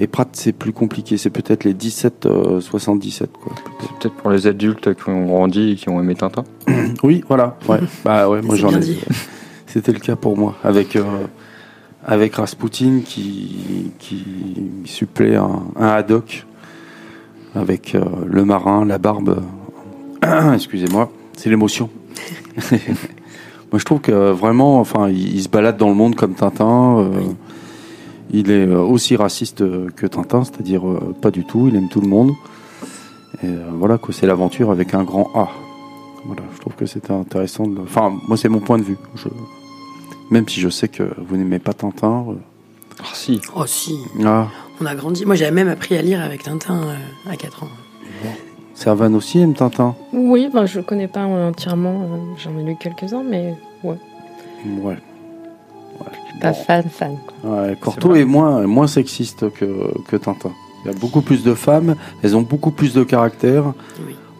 [0.00, 1.16] et Pratt c'est plus compliqué.
[1.16, 3.52] C'est peut-être les 17 euh, 77 quoi.
[3.80, 6.44] C'est peut-être pour les adultes qui ont grandi et qui ont aimé Tintin.
[7.02, 7.56] Oui, voilà.
[7.68, 7.80] Ouais.
[8.04, 8.78] bah ouais, moi j'en ai.
[8.80, 8.98] dit.
[9.66, 11.02] C'était le cas pour moi avec euh,
[12.08, 14.24] avec Rasputin qui qui
[14.86, 16.46] supplée un, un haddock
[17.54, 19.42] avec euh, le marin, la barbe.
[20.54, 21.90] Excusez-moi, c'est l'émotion.
[23.70, 26.98] moi je trouve que vraiment, enfin, il, il se balade dans le monde comme Tintin.
[26.98, 27.10] euh,
[28.32, 29.62] Il est aussi raciste
[29.94, 31.68] que Tintin, c'est-à-dire euh, pas du tout.
[31.68, 32.32] Il aime tout le monde.
[33.42, 35.48] Et voilà que c'est l'aventure avec un grand A.
[36.24, 37.66] Voilà, je trouve que c'était intéressant.
[37.66, 37.80] De...
[37.82, 38.96] Enfin, moi, c'est mon point de vue.
[39.14, 39.28] Je...
[40.30, 42.24] Même si je sais que vous n'aimez pas Tintin.
[42.28, 42.34] euh,
[43.00, 43.40] Ah si.
[43.56, 43.96] Oh si.
[44.24, 44.48] Ah,
[44.80, 45.24] On a grandi.
[45.24, 47.68] Moi, j'avais même appris à lire avec Tintin euh, à 4 ans.
[48.74, 49.96] Servan aussi aime Tintin.
[50.12, 52.02] Oui, ben, je connais pas entièrement.
[52.12, 53.96] euh, J'en ai lu quelques-uns, mais ouais.
[54.80, 54.96] Ouais.
[56.00, 57.16] Je suis pas fan, fan.
[57.42, 60.52] Ouais, Corto est, moins, moins sexiste que, que Tintin.
[60.84, 63.72] Il y a beaucoup plus de femmes, elles ont beaucoup plus de caractère.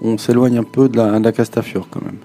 [0.03, 2.19] On s'éloigne un peu de la, de la Castafiore quand même.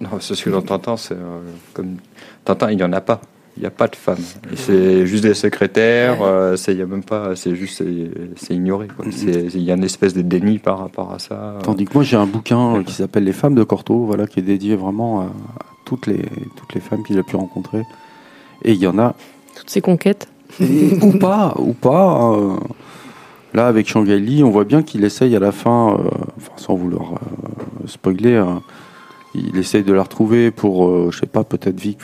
[0.00, 1.40] Non, c'est ce que Tintin, c'est euh,
[1.74, 1.96] comme
[2.44, 3.20] Tintin, il n'y en a pas.
[3.56, 4.22] Il n'y a pas de femmes.
[4.54, 6.22] C'est juste des secrétaires.
[6.22, 7.36] euh, c'est il y a même pas.
[7.36, 7.82] C'est juste
[8.36, 8.88] c'est, ignoré.
[9.10, 11.58] C'est- Il y a une espèce de déni par rapport à ça.
[11.62, 14.38] Tandis que moi j'ai un bouquin euh, qui s'appelle Les femmes de Corto, voilà, qui
[14.38, 15.26] est dédié vraiment à,
[15.84, 16.22] toutes les,
[16.56, 17.82] toutes les femmes qu'il a pu rencontrer.
[18.64, 19.14] Et il y en a
[19.56, 20.28] Toutes ces conquêtes.
[20.60, 22.32] Et- ou pas, ou pas.
[22.32, 22.56] euh,
[23.52, 26.08] là, avec Shanghai Lee, on voit bien qu'il essaye à la fin, euh,
[26.38, 28.62] enfin, sans vouloir euh, spoiler, hein,
[29.34, 31.98] il essaye de la retrouver pour, euh, je sais pas, peut-être vivre,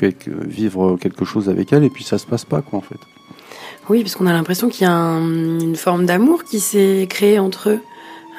[0.47, 2.99] vivre quelque chose avec elle, et puis ça se passe pas, quoi, en fait.
[3.89, 7.39] Oui, parce qu'on a l'impression qu'il y a un- une forme d'amour qui s'est créée
[7.39, 7.81] entre eux.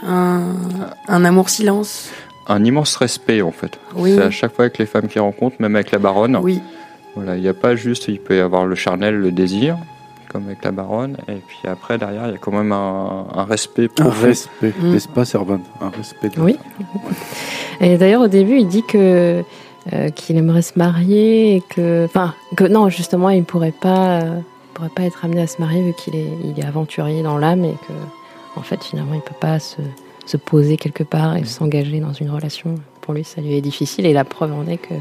[0.06, 0.42] Un,
[1.08, 2.10] un amour silence.
[2.48, 3.80] Un immense respect en fait.
[3.96, 4.14] Oui.
[4.16, 6.38] C'est à chaque fois avec les femmes qu'ils rencontrent, même avec la baronne.
[6.38, 6.60] Oui.
[7.16, 9.78] Voilà, il n'y a pas juste, il peut y avoir le charnel, le désir,
[10.30, 13.44] comme avec la baronne, et puis après derrière il y a quand même un, un
[13.44, 14.26] respect Un profond.
[14.28, 14.92] respect, Mm.
[14.92, 16.30] n'est-ce pas, Servan Un respect.
[16.30, 16.58] de- Oui.
[17.82, 19.44] Et d'ailleurs, au début, il dit que
[19.94, 24.40] euh, qu'il aimerait se marier et que, enfin, que non, justement, il pourrait pas, euh,
[24.74, 27.64] pourrait pas être amené à se marier vu qu'il est, il est aventurier dans l'âme
[27.64, 27.94] et que,
[28.60, 29.78] en fait, finalement, il peut pas se,
[30.26, 32.76] se poser quelque part et s'engager dans une relation.
[33.00, 34.94] Pour lui, ça lui est difficile et la preuve en est que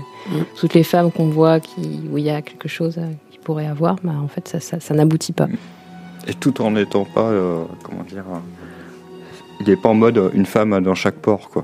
[0.54, 3.10] toutes les femmes qu'on voit qui, où il y a quelque chose euh,
[3.46, 5.46] pourrait avoir, bah, en fait, ça, ça, ça n'aboutit pas.
[6.26, 8.38] Et tout en n'étant pas, euh, comment dire, euh,
[9.60, 11.62] il n'est pas en mode euh, une femme dans chaque port, quoi.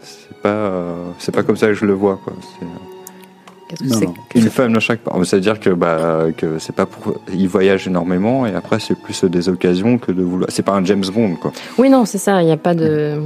[0.00, 2.32] C'est pas, euh, c'est pas comme ça que je le vois, quoi.
[2.40, 2.68] C'est, euh,
[3.68, 4.14] Qu'est-ce que Non, c'est non.
[4.30, 5.18] que Une femme dans chaque part.
[5.26, 7.20] C'est-à-dire que, bah, que c'est pas pour.
[7.34, 10.48] Il voyage énormément et après, c'est plus des occasions que de vouloir.
[10.50, 11.50] C'est pas un James Bond, quoi.
[11.78, 12.40] Oui, non, c'est ça.
[12.42, 13.20] Il n'y a pas de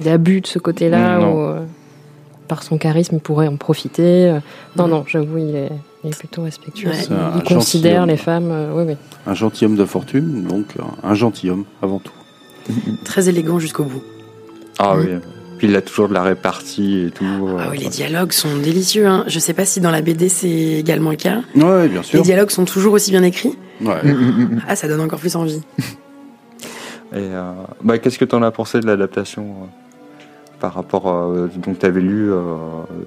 [0.00, 1.18] d'abus de ce côté-là.
[1.18, 1.32] Non.
[1.34, 1.60] où, euh,
[2.48, 4.28] par son charisme, il pourrait en profiter.
[4.30, 4.40] Euh,
[4.76, 5.70] Non, non, j'avoue, il est,
[6.04, 6.90] il est plutôt respectueux.
[6.90, 6.96] Ouais.
[7.36, 8.50] Il, considère les femmes.
[8.50, 8.96] euh, oui, oui.
[9.26, 12.12] Un gentilhomme de fortune, donc euh, un gentilhomme avant tout.
[13.04, 14.02] Très élégant jusqu'au bout.
[14.78, 15.06] Ah oui.
[15.58, 17.24] Puis il a toujours de la répartie et tout.
[17.24, 19.06] euh, Ah oui, les dialogues sont délicieux.
[19.06, 19.24] Hein.
[19.28, 21.42] Je sais pas si dans la BD c'est également le cas.
[21.54, 22.18] Ouais, bien sûr.
[22.18, 23.56] Les dialogues sont toujours aussi bien écrits.
[23.80, 24.00] Ouais.
[24.68, 25.60] Ah, ça donne encore plus envie.
[27.12, 27.52] Et euh,
[27.82, 29.66] bah, qu'est-ce que tu en as pensé de l'adaptation euh,
[30.64, 31.28] par rapport à.
[31.58, 32.32] donc, tu avais lu.
[32.32, 32.40] euh,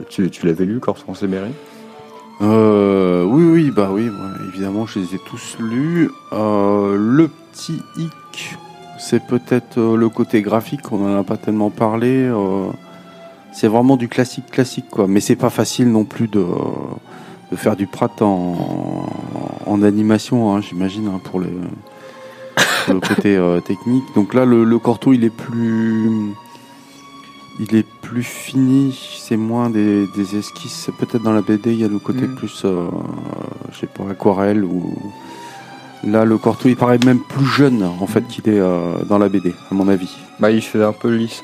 [0.09, 1.49] tu l'avais lu, Corson Séméry
[2.39, 4.11] Euh, oui, oui, bah oui,
[4.49, 6.11] évidemment, je les ai tous lus.
[6.33, 8.55] Euh, le petit hic,
[8.99, 12.27] c'est peut-être euh, le côté graphique, on en a pas tellement parlé.
[12.31, 12.67] euh,
[13.53, 15.07] c'est vraiment du classique, classique, quoi.
[15.07, 16.45] Mais c'est pas facile non plus de,
[17.51, 19.07] de faire du prat en,
[19.65, 21.41] en animation, hein, j'imagine, hein, pour,
[22.85, 24.03] pour le côté euh, technique.
[24.13, 26.35] Donc là, le, le Corto, il est plus
[27.59, 30.89] il est plus fini, c'est moins des, des esquisses.
[30.97, 32.35] Peut-être dans la BD, il y a le côté Mm.
[32.35, 32.87] plus, euh,
[33.71, 34.93] je sais pas, aquarelle ou.
[36.03, 39.29] Là, le Corto, il paraît même plus jeune en fait qu'il est euh, dans la
[39.29, 40.15] BD, à mon avis.
[40.39, 41.41] Bah, il fait un peu lisse.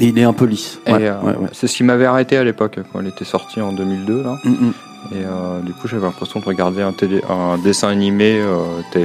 [0.00, 0.80] Et il est un peu lisse.
[0.86, 1.48] Ouais, euh, ouais, ouais.
[1.52, 4.22] C'est ce qui m'avait arrêté à l'époque, quand elle était sortie en 2002.
[4.22, 4.38] Là.
[4.44, 4.72] Mm, mm.
[5.12, 9.04] Et euh, du coup, j'avais l'impression de regarder un, télé, un dessin animé euh, TF1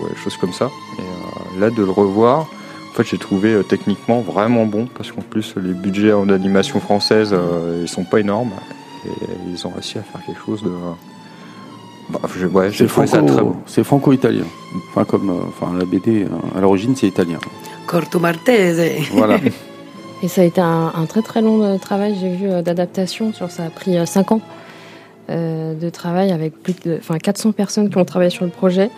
[0.00, 0.68] ou des choses comme ça.
[0.98, 2.46] Et euh, là, de le revoir,
[2.96, 6.80] en fait, j'ai trouvé euh, techniquement vraiment bon parce qu'en plus, les budgets en animation
[6.80, 8.52] française, euh, ils sont pas énormes.
[9.04, 9.10] Et
[9.52, 10.70] ils ont réussi à faire quelque chose de.
[12.08, 13.56] Bah, je- ouais, j'ai C'est trouvé ça très franco- bon.
[13.66, 14.44] c'est franco-italien.
[14.90, 17.38] Enfin, comme, euh, enfin, la BD, euh, à l'origine, c'est italien.
[17.86, 19.10] Corto Maltese.
[19.12, 19.38] Voilà.
[20.22, 23.34] Et ça a été un, un très très long travail, j'ai vu, d'adaptation.
[23.34, 24.40] Sur, ça a pris 5 ans
[25.28, 28.90] euh, de travail avec plus de enfin, 400 personnes qui ont travaillé sur le projet,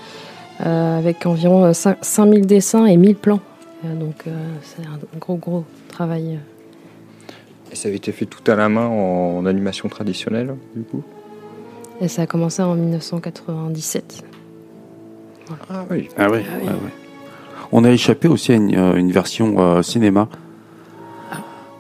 [0.65, 3.41] euh, avec environ euh, 5 5000 dessins et 1000 plans.
[3.85, 4.31] Euh, donc euh,
[4.63, 6.37] c'est un gros gros travail.
[6.37, 7.73] euh.
[7.73, 11.03] Et ça avait été fait tout à la main en, animation traditionnelle, du coup?
[12.01, 14.25] Et ça a commencé en 1997.
[15.71, 16.09] Ah oui.
[16.17, 16.93] Ah ouais, ouais, ouais.
[17.73, 20.29] On a échappé aussi à une, euh, une version euh, cinéma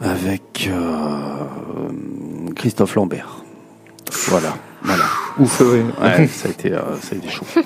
[0.00, 1.44] avec euh,
[2.54, 3.42] Christophe Lambert.
[4.28, 5.04] Voilà, voilà.
[5.38, 7.46] Ouf, ouais, ça a été, euh, ça a été chaud.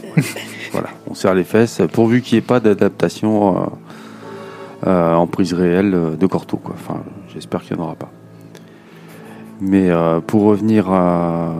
[0.72, 3.70] Voilà, on serre les fesses pourvu qu'il n'y ait pas d'adaptation
[4.86, 6.74] euh, en prise réelle euh, de Corto, quoi.
[6.74, 8.10] Enfin, j'espère qu'il n'y en aura pas.
[9.60, 11.52] Mais euh, pour revenir à,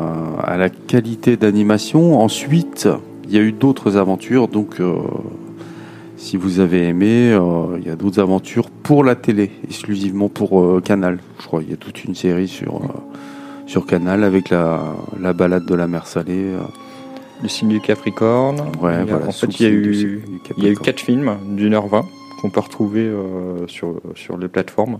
[0.42, 2.88] à la qualité d'animation, ensuite,
[3.24, 4.48] il y a eu d'autres aventures.
[4.48, 4.96] Donc, euh,
[6.16, 7.37] si vous avez aimé,
[7.78, 11.18] il y a d'autres aventures pour la télé, exclusivement pour Canal.
[11.40, 12.80] Je crois qu'il y a toute une série sur,
[13.66, 14.80] sur Canal avec la,
[15.20, 16.46] la balade de la mer salée.
[17.42, 18.61] Le signe du Capricorne.
[18.80, 20.22] Ouais, voilà, en fait, il y a eu, du
[20.56, 20.85] il y a eu Capricorne.
[20.85, 22.04] quatre films d'une heure vingt
[22.42, 24.98] qu'on peut retrouver euh, sur, sur les plateformes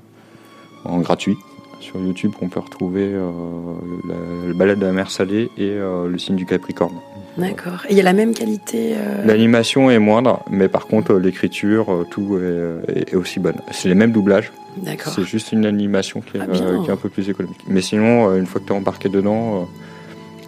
[0.85, 1.37] en gratuit.
[1.81, 3.28] Sur YouTube, on peut retrouver euh,
[4.09, 6.94] la, le balade de la mer salée et euh, le signe du Capricorne.
[7.37, 7.85] D'accord.
[7.88, 8.94] Et il y a la même qualité.
[9.24, 13.57] L'animation est moindre, mais par contre, l'écriture, tout est, aussi bonne.
[13.72, 14.52] C'est les mêmes doublages.
[14.76, 15.12] D'accord.
[15.12, 16.83] C'est juste une animation qui est, Ah, bien.
[16.85, 17.59] qui est un peu plus économique.
[17.66, 19.66] Mais sinon, une fois que tu es embarqué dedans,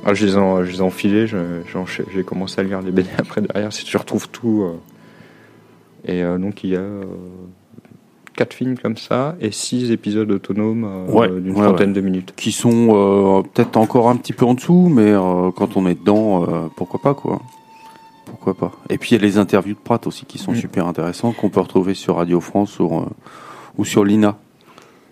[0.04, 3.40] ah, je, les ai, je les ai enfilés, j'ai commencé à lire les BD après
[3.40, 4.68] derrière, si tu retrouves tout.
[6.04, 7.04] Et euh, donc il y a euh,
[8.36, 11.94] quatre films comme ça et six épisodes autonomes euh, Ouais, d'une ouais, trentaine ouais.
[11.96, 12.32] de minutes.
[12.36, 15.94] Qui sont euh, peut-être encore un petit peu en dessous, mais euh, quand on est
[15.98, 17.40] dedans, euh, pourquoi pas quoi.
[18.26, 18.72] Pourquoi pas.
[18.90, 20.56] Et puis il y a les interviews de Pratt aussi qui sont Mm.
[20.56, 23.04] super intéressantes, qu'on peut retrouver sur Radio France ou, euh,
[23.78, 24.36] ou sur l'INA,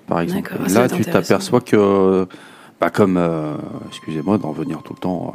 [0.09, 0.53] par exemple.
[0.73, 2.27] Là, tu t'aperçois que,
[2.83, 3.55] bah, comme, euh,
[3.87, 5.35] excusez-moi d'en revenir tout le temps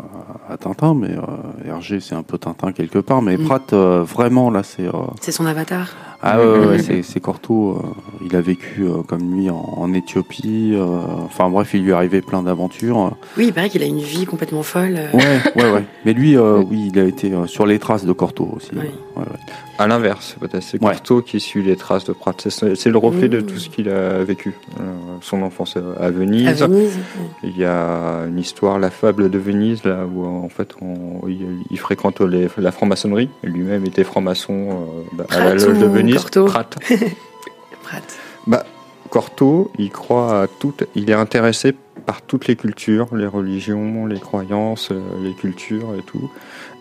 [0.50, 3.44] à, à Tintin, mais euh, Hergé c'est un peu Tintin quelque part, mais Mm.
[3.46, 4.86] Pratt, euh, vraiment là, c'est.
[4.86, 5.88] euh, C'est son avatar.
[6.22, 7.78] ah ouais, ouais, ouais, c'est, c'est Corto.
[7.78, 7.88] euh,
[8.26, 10.74] il a vécu euh, comme lui en, en Éthiopie.
[10.76, 10.86] euh,
[11.24, 13.12] enfin bref, il lui est arrivé plein d'aventures.
[13.38, 14.96] Oui, il paraît qu'il a une vie complètement folle.
[14.98, 15.84] euh, Ouais, ouais, ouais.
[16.06, 18.72] Mais lui, euh, oui, il a été euh, sur les traces de Corto aussi.
[19.18, 19.40] Ouais, ouais.
[19.80, 20.92] À l'inverse, peut-être c'est Ouais.
[20.92, 22.48] Cousteau qui suit les traces de Pratt.
[22.50, 23.46] C'est, le reflet de Mmh.
[23.46, 24.54] tout ce qu'il a vécu.
[24.80, 24.84] Euh,
[25.22, 26.62] son enfance à Venise.
[26.62, 26.98] À Venise,
[27.44, 31.46] Il y a une histoire, la fable de Venise, là où en fait on- il,
[31.72, 33.30] il fréquente les- la franc-maçonnerie.
[33.44, 34.70] Lui-même était franc-maçon
[35.20, 36.16] euh, à la Pratt loge de Venise.
[36.16, 36.76] Cortot Pratt.
[37.84, 38.18] Pratt.
[38.48, 38.66] Bah,
[39.10, 41.74] Cortot, il croit à toutes, il est intéressé
[42.06, 46.30] par toutes les cultures, les religions, les croyances, euh, les cultures et tout,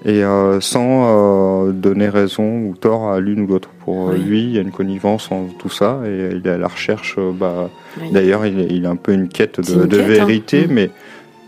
[0.04, 3.70] et euh, sans euh, donner raison ou tort à l'une ou l'autre.
[3.84, 4.20] Pour euh, Oui.
[4.20, 7.16] lui, il y a une connivence en tout ça, et il est à la recherche.
[7.18, 8.10] bah, Oui.
[8.12, 10.08] D'ailleurs, il, a un peu une quête de, une de quête, hein.
[10.26, 10.72] vérité, Mm.
[10.72, 10.90] mais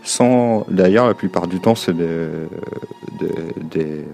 [0.03, 0.65] sans.
[0.69, 2.27] D'ailleurs, la plupart du temps, c'est des,
[3.19, 3.27] des,
[3.71, 4.05] des-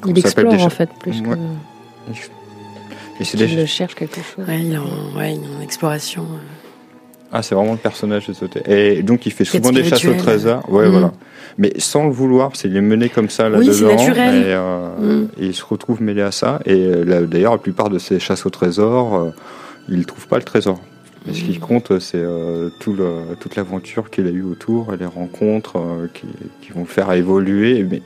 [0.00, 1.36] comment Il ça s'appelle explore déjà en fait plus Ouais.
[1.36, 4.44] que Et c'est des- cherche quelque chose.
[4.48, 6.24] Ouais, il est en, ouais, il est en exploration.
[7.32, 8.62] Ah, c'est vraiment le personnage de sauter.
[8.66, 10.62] Et donc, il fait souvent des chasses au trésor.
[10.70, 10.90] Ouais, Mm.
[10.92, 11.12] voilà.
[11.56, 13.76] Mais sans le vouloir, parce qu'il est mené comme ça là Oui, dedans.
[13.78, 14.34] c'est naturel.
[14.34, 14.88] Et, euh,
[15.22, 15.28] Mm.
[15.38, 16.60] et il se retrouve mêlé à ça.
[16.66, 19.30] Et euh, d'ailleurs, la plupart de ces chasses au trésor, euh,
[19.88, 20.80] il ne trouve pas le trésor.
[21.28, 21.46] Et ce Mm.
[21.46, 22.96] qui compte, c'est euh, tout
[23.40, 26.26] toute l'aventure qu'il a eue autour et les rencontres euh, qui,
[26.60, 27.82] qui vont le faire évoluer.
[27.88, 28.02] Mais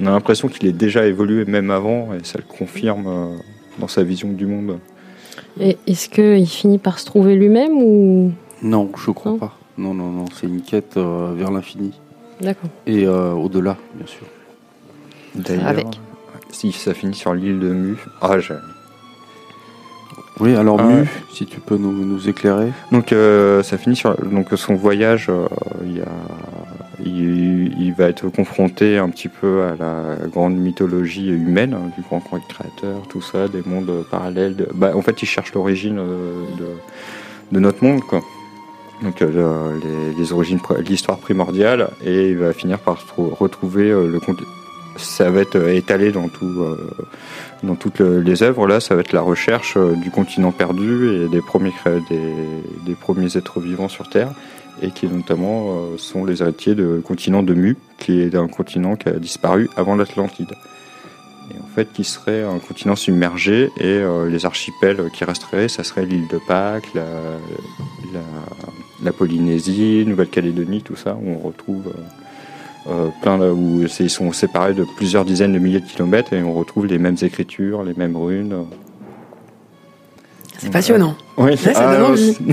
[0.00, 3.36] on a l'impression qu'il est déjà évolué même avant, et ça le confirme euh,
[3.78, 4.78] dans sa vision du monde.
[5.60, 8.32] Et est-ce qu'il finit par se trouver lui-même ou?
[8.62, 9.38] Non, je crois Non.
[9.38, 9.58] pas.
[9.76, 10.24] Non, non, non.
[10.38, 11.92] C'est une quête euh, vers l'infini.
[12.42, 12.70] D'accord.
[12.86, 14.26] Et euh, au-delà, bien sûr.
[15.34, 15.86] D'ailleurs, Avec.
[16.50, 18.54] si ça finit sur l'île de Mu, ah, j'ai-
[20.40, 21.06] Oui, alors Ah Mu, ouais.
[21.32, 22.72] si tu peux nous, nous éclairer.
[22.90, 25.26] Donc euh, ça finit sur donc son voyage.
[25.28, 25.46] euh,
[25.84, 26.04] il, y a,
[27.04, 32.02] il, il va être confronté un petit peu à la grande mythologie humaine hein, du
[32.02, 34.56] grand créateur, tout ça, des mondes parallèles.
[34.56, 36.66] de- bah, en fait, il cherche l'origine euh, de,
[37.52, 38.20] de notre monde, quoi.
[39.02, 44.06] Donc euh, le- les, origines, l'histoire primordiale, et il va finir par trou- retrouver euh,
[44.06, 44.40] le compte.
[44.96, 46.64] Ça va être euh, étalé dans tout,
[47.64, 48.66] dans toutes le- les œuvres.
[48.68, 51.72] Là, ça va être la recherche du continent perdu et des premiers
[52.10, 52.34] des,
[52.86, 54.30] des premiers êtres vivants sur Terre,
[54.82, 59.08] et qui notamment sont les héritiers du continent de Mu, qui est un continent qui
[59.08, 60.52] a disparu avant l'Atlantide.
[61.50, 66.06] Et en fait, qui serait un continent submergé, et les archipels qui resteraient, ça serait
[66.06, 68.20] l'île de Pâques, la,
[69.02, 74.32] la Polynésie, Nouvelle-Calédonie, tout ça, où on retrouve euh, euh, plein de, où ils sont
[74.32, 77.94] séparés de plusieurs dizaines de milliers de kilomètres et on retrouve les mêmes écritures, les
[77.94, 78.66] mêmes runes.
[80.58, 81.16] C'est passionnant.
[81.36, 82.36] Oui, Ouais, ça ah, donne envie.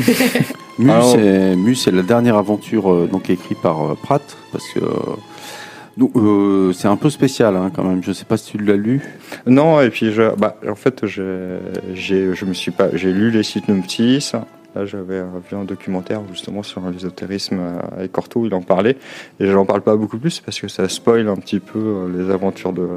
[0.80, 6.74] Mu, c'est, la dernière aventure euh, donc écrite par euh, Pratt, parce que euh, euh,
[6.74, 8.02] c'est un peu spécial hein, quand même.
[8.04, 9.02] Je sais pas si tu l'as lu.
[9.46, 11.58] Non, et puis je, bah, en fait, j'ai,
[11.94, 14.34] j'ai, je me suis pas, j'ai lu les synopsis.
[14.76, 18.98] Là, j'avais euh, vu un documentaire justement sur l'ésotérisme euh, avec Corto, il en parlait,
[19.40, 22.08] et je n'en parle pas beaucoup plus parce que ça spoil un petit peu euh,
[22.16, 22.88] les aventures de,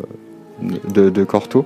[0.93, 1.65] de, de Corto.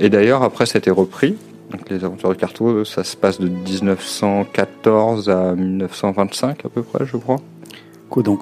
[0.00, 1.36] Et d'ailleurs, après, ça a été repris.
[1.70, 7.06] Donc, les aventures de Corto, ça se passe de 1914 à 1925 à peu près,
[7.06, 7.36] je crois.
[8.10, 8.40] Quoi donc?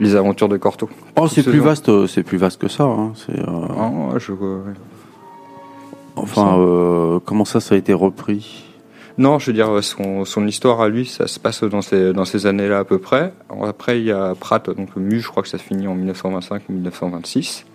[0.00, 0.88] Les aventures de Corto.
[1.16, 2.84] Oh, c'est plus vaste, euh, c'est plus vaste que ça.
[2.84, 4.32] hein, C'est, euh, Ah, je-
[6.16, 8.64] enfin, euh, comment ça, ça a été repris?
[9.18, 12.24] Non, je veux dire, son, son histoire à lui, ça se passe dans ces, dans
[12.24, 13.32] ces années-là à peu près.
[13.62, 15.94] Après, il y a Pratt, donc le Mu, je crois que ça se finit en
[15.94, 17.66] 1925 ou 1926.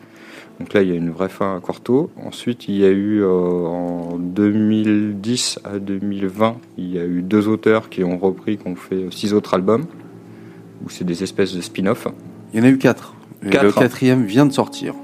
[0.60, 2.10] Donc là, il y a une vraie fin à Corto.
[2.26, 7.48] Ensuite, il y a eu euh, en 2010 à 2020, il y a eu deux
[7.48, 9.86] auteurs qui ont repris, qui ont fait six autres albums,
[10.84, 12.08] où c'est des espèces de spin-off.
[12.54, 13.14] Il y en a eu quatre.
[13.46, 13.66] Et Quatre.
[13.66, 14.96] le quatrième vient de sortir.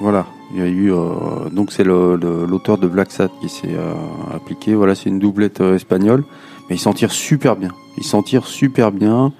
[0.00, 0.26] Voilà.
[0.52, 3.94] Il y a eu euh, donc c'est l'auteur de Black Sat qui s'est euh,
[4.34, 4.74] appliqué.
[4.74, 6.24] Voilà, c'est une doublette euh, espagnole,
[6.68, 7.70] mais ils s'en tirent super bien.
[7.96, 9.32] Ils s'en tirent super bien.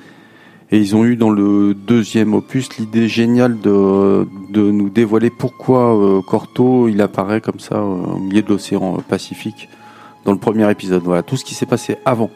[0.72, 5.94] Et ils ont eu dans le deuxième opus l'idée géniale de, de nous dévoiler pourquoi
[5.94, 9.68] euh, Corto il apparaît comme ça euh, au milieu de l'océan Pacifique
[10.24, 11.02] dans le premier épisode.
[11.02, 12.30] Voilà, tout ce qui s'est passé avant.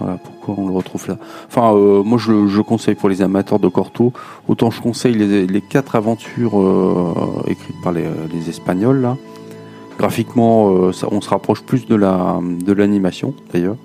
[0.00, 1.18] Voilà pourquoi on le retrouve là.
[1.46, 4.12] Enfin, euh, moi je, je conseille pour les amateurs de Corto,
[4.48, 7.14] autant je conseille les, les quatre aventures euh,
[7.46, 9.16] écrites par les, les Espagnols là.
[9.96, 13.76] Graphiquement, euh, ça, on se rapproche plus de la de l'animation d'ailleurs.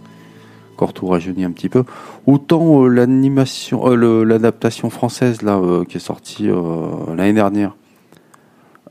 [0.77, 1.83] Corto rajeunit un petit peu.
[2.25, 6.55] Autant euh, l'animation, euh, l'adaptation française là euh, qui est sortie euh,
[7.15, 7.75] l'année dernière.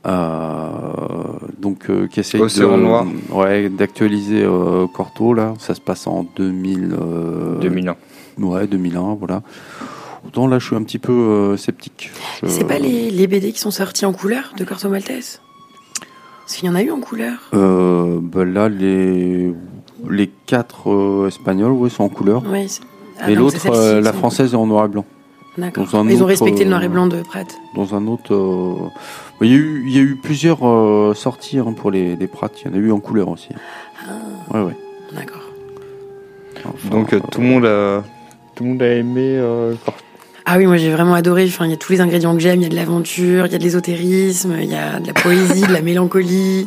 [0.06, 3.06] Euh, donc euh, qui essaye Océan de, Noir.
[3.32, 5.54] ouais, d'actualiser euh, Corto là.
[5.58, 6.94] Ça se passe en 2000.
[7.00, 7.96] euh, 2001.
[8.38, 9.42] Ouais, 2001, voilà.
[10.26, 12.10] Autant là, je suis un petit peu euh, sceptique.
[12.42, 15.40] Je- C'est pas les, les BD qui sont sortis en couleur de Corto Maltese?
[16.40, 17.38] Parce qu'il y en a eu en couleur.
[17.54, 19.52] Euh, bah là, les,
[20.08, 22.42] les quatre euh, espagnols, ouais, sont en couleur.
[23.20, 25.04] Ah, et l'autre, euh, la française, est en noir et blanc.
[25.58, 25.86] D'accord.
[26.08, 27.46] Ils ont respecté le noir et euh, blanc de Pratt.
[27.74, 28.32] Dans un autre.
[28.32, 28.74] euh,
[29.40, 32.26] Il y, a eu- il y a eu plusieurs euh, sorties hein, pour les, les
[32.28, 32.52] Pratt.
[32.64, 33.48] Il y en a eu en couleur aussi.
[34.54, 34.76] Ouais, ouais.
[35.14, 35.42] D'accord.
[36.90, 38.04] Donc euh, tout le monde a
[38.54, 39.74] tout le monde a aimé euh.
[40.46, 41.44] Ah oui, moi j'ai vraiment adoré.
[41.46, 42.60] Enfin, il y a tous les ingrédients que j'aime.
[42.60, 45.12] Il y a de l'aventure, il y a de l'ésotérisme, il y a de la
[45.12, 46.66] poésie, de la mélancolie.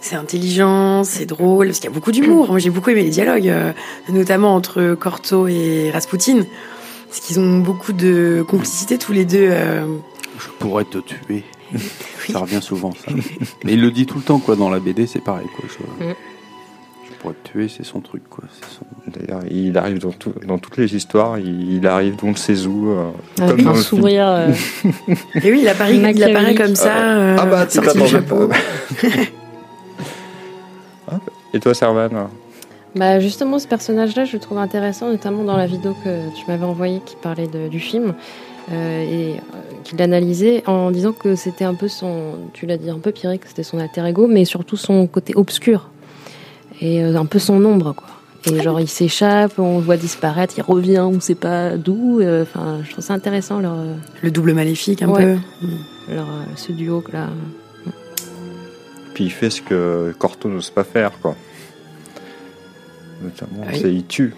[0.00, 2.48] C'est intelligent, c'est drôle, parce qu'il y a beaucoup d'humour.
[2.50, 3.72] Moi j'ai beaucoup aimé les dialogues, euh,
[4.08, 6.42] notamment entre Corto et Rasputin.
[7.08, 9.48] Parce qu'ils ont beaucoup de complicité tous les deux.
[9.50, 9.86] euh,
[10.38, 11.44] Je pourrais te tuer.
[12.30, 13.10] Ça revient souvent, ça.
[13.64, 14.54] Mais il le dit tout le temps, quoi.
[14.56, 15.64] Dans la BD, c'est pareil, quoi.
[15.68, 16.14] Je, Mm.
[17.08, 18.44] je pourrais te tuer, c'est son truc, quoi.
[18.68, 22.36] Son- D'ailleurs, il arrive dans, tout- dans toutes les histoires, il, il arrive on ne
[22.36, 22.90] sait où.
[22.90, 24.26] euh, Avec comme dans un sourire.
[24.28, 24.48] euh,
[25.42, 28.48] Et oui, il apparaît, il apparaît comme ça, euh, Ah bah, tu t'attendais pas.
[31.54, 32.28] Et toi, Servan
[32.96, 36.64] Bah justement, ce personnage-là, je le trouve intéressant, notamment dans la vidéo que tu m'avais
[36.64, 38.14] envoyée qui parlait de- du film
[38.72, 39.40] euh, et euh,
[39.84, 43.38] qu'il analysait en disant que c'était un peu son, tu l'as dit un peu Pierre,
[43.38, 45.90] que c'était son alter ego, mais surtout son côté obscur
[46.80, 48.08] et euh, un peu son ombre, quoi.
[48.46, 52.20] Et genre, il s'échappe, on le voit disparaître, il revient, on sait pas d'où.
[52.20, 53.76] euh, Enfin, je trouve ça intéressant leur
[54.22, 55.24] Le double maléfique, un Ouais.
[55.24, 56.14] peu.
[56.14, 57.26] leur euh, ce duo là.
[59.12, 61.34] Puis il fait ce que Corto n'ose pas faire, quoi.
[63.22, 63.78] Notamment, Oui.
[63.80, 64.32] c'est il tue.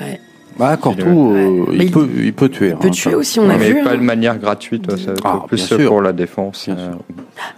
[0.00, 0.20] Ouais.
[0.58, 2.70] Bah, Corto, euh, Mais il, il- peut, il peut tuer.
[2.70, 3.16] il peut hein, tuer ça.
[3.16, 3.96] aussi, on a mais vu, pas hein.
[3.96, 5.88] de manière gratuite, ça Ah, plus bien sûr.
[5.88, 6.64] pour la défense.
[6.66, 6.92] Bien euh,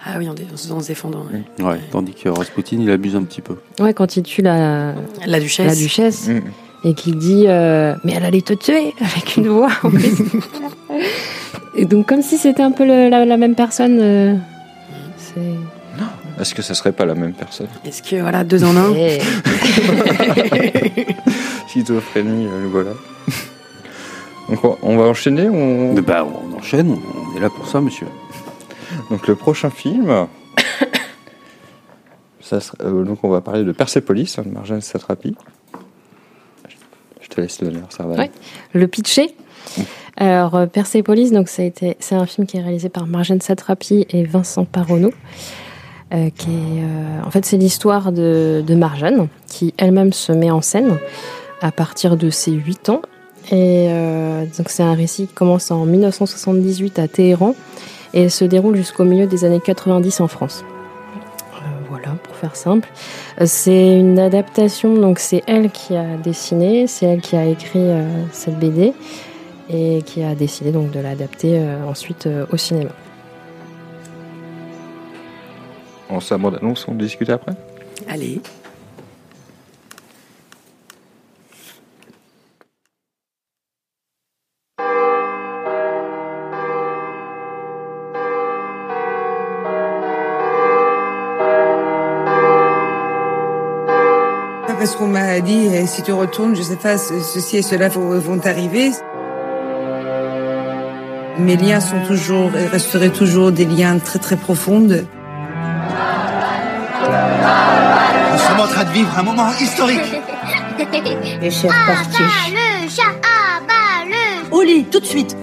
[0.05, 1.25] Ah oui, en, dé- en se défendant.
[1.33, 1.65] ouais.
[1.65, 3.57] Ouais, tandis que Rasputin, il abuse un petit peu.
[3.81, 4.95] Ouais, quand il tue la
[5.27, 5.67] La duchesse.
[5.67, 6.41] la duchesse Mm.
[6.89, 10.13] et qu'il dit euh, mais elle allait te tuer avec une voix en plus.
[11.77, 14.35] et donc comme si c'était un peu le- la, la même personne euh,
[15.17, 15.41] c'est
[16.41, 19.19] Est-ce que ça serait pas la même personne Est-ce que, voilà, deux en un Eh.
[21.69, 22.91] Schizophrénie, euh, le voilà.
[24.49, 25.95] Donc on- on va enchaîner on...
[25.95, 26.97] Bah, on enchaîne,
[27.33, 28.07] on, est là pour ça, monsieur.
[29.11, 30.11] Donc le prochain film,
[32.41, 35.37] ça sera- euh, donc on va parler de Persepolis, hein, de Marjane Satrapi.
[37.21, 38.17] Je te laisse l'honneur, ça va.
[38.17, 38.31] Ouais.
[38.73, 39.35] le pitché
[40.17, 43.41] alors euh, Persepolis donc ça a été c'est un film qui est réalisé par Marjane
[43.41, 45.13] Satrapi et Vincent Parono
[46.13, 50.99] euh, euh, en fait c'est l'histoire de, Marjane qui elle-même se met en scène
[51.61, 53.03] à partir de ses 8 ans
[53.53, 57.55] et euh, donc c'est un récit qui commence en 1978 à Téhéran
[58.13, 60.65] et se déroule jusqu'au milieu des années 90 en France.
[61.89, 62.89] Voilà, pour faire simple.
[63.45, 67.87] C'est une adaptation, donc c'est elle qui a dessiné, c'est elle qui a écrit
[68.33, 68.93] cette BD
[69.69, 72.91] et qui a décidé donc de l'adapter ensuite au cinéma.
[76.11, 77.53] On sa bande annonce, on discute après
[78.09, 78.41] Allez.
[94.79, 97.89] Parce qu'on m'a dit, eh, si tu retournes, je sais pas, ce- ceci et cela
[97.89, 98.91] vont vont t'arriver.
[101.39, 104.89] Mes liens sont toujours, et resteraient toujours des liens très très profonds.
[108.71, 110.13] Train de vivre un moment historique.
[111.43, 112.23] Et c'est reparti.
[112.53, 115.37] le chat, abat le Au lit, tout de suite.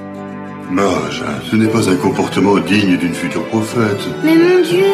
[0.69, 4.01] Mage, ce n'est pas un comportement digne d'une future prophète.
[4.23, 4.91] Mais mon Dieu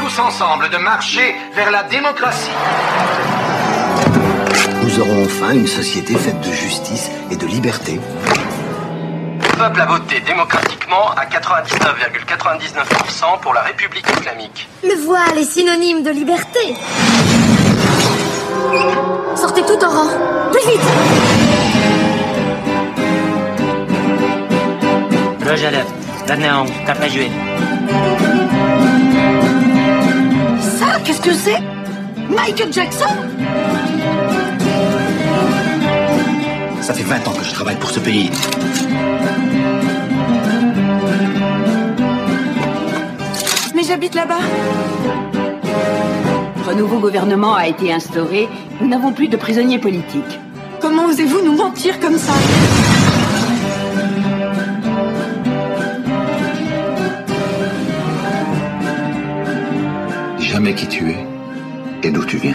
[0.00, 2.50] Tous ensemble de marcher vers la démocratie.
[4.82, 7.98] Nous aurons enfin une société faite de justice et de liberté.
[9.40, 10.20] Le peuple a voté
[10.92, 14.68] à 99,99% pour la République islamique.
[14.82, 16.74] Le voile est synonyme de liberté.
[19.34, 20.08] Sortez tout en rang.
[20.52, 20.82] Plus vite
[25.46, 25.90] Roger Love,
[26.26, 27.30] 21 t'as pas joué.
[30.60, 31.60] Ça, qu'est-ce que c'est?
[32.28, 33.04] Michael Jackson?
[36.80, 38.30] Ça fait 20 ans que je travaille pour ce pays.
[43.84, 44.38] Mais j'habite là-bas.
[46.56, 48.48] Notre nouveau gouvernement a été instauré.
[48.80, 50.40] Nous n'avons plus de prisonniers politiques.
[50.80, 52.32] Comment osez-vous nous mentir comme ça?
[60.38, 61.26] Jamais qui tu es
[62.04, 62.54] et d'où tu viens.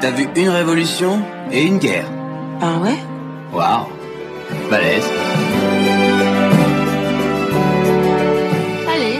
[0.00, 2.06] T'as vu une révolution et une guerre.
[2.60, 2.98] Ah ouais?
[3.54, 3.95] Waouh.
[4.70, 5.10] Balèze.
[8.88, 9.18] Allez.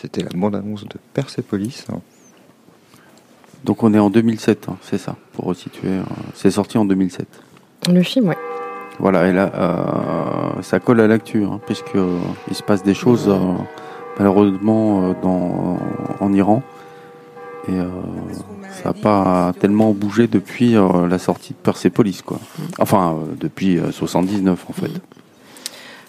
[0.00, 1.84] C'était la bande-annonce de Persepolis.
[3.64, 5.88] Donc on est en 2007, hein, c'est ça, pour resituer.
[5.88, 6.02] euh,
[6.34, 7.26] C'est sorti en 2007.
[7.90, 8.36] Le film, ouais.
[9.00, 12.18] Voilà, et là, euh, ça colle à l'actu, hein, puisque euh,
[12.48, 13.38] il se passe des choses euh,
[14.18, 15.78] malheureusement dans,
[16.20, 16.62] en Iran.
[17.68, 17.72] Et
[18.70, 20.74] ça n'a pas tellement bougé depuis
[21.08, 22.38] la sortie de Persepolis, quoi.
[22.78, 24.90] Enfin, euh, depuis euh, 79, en fait.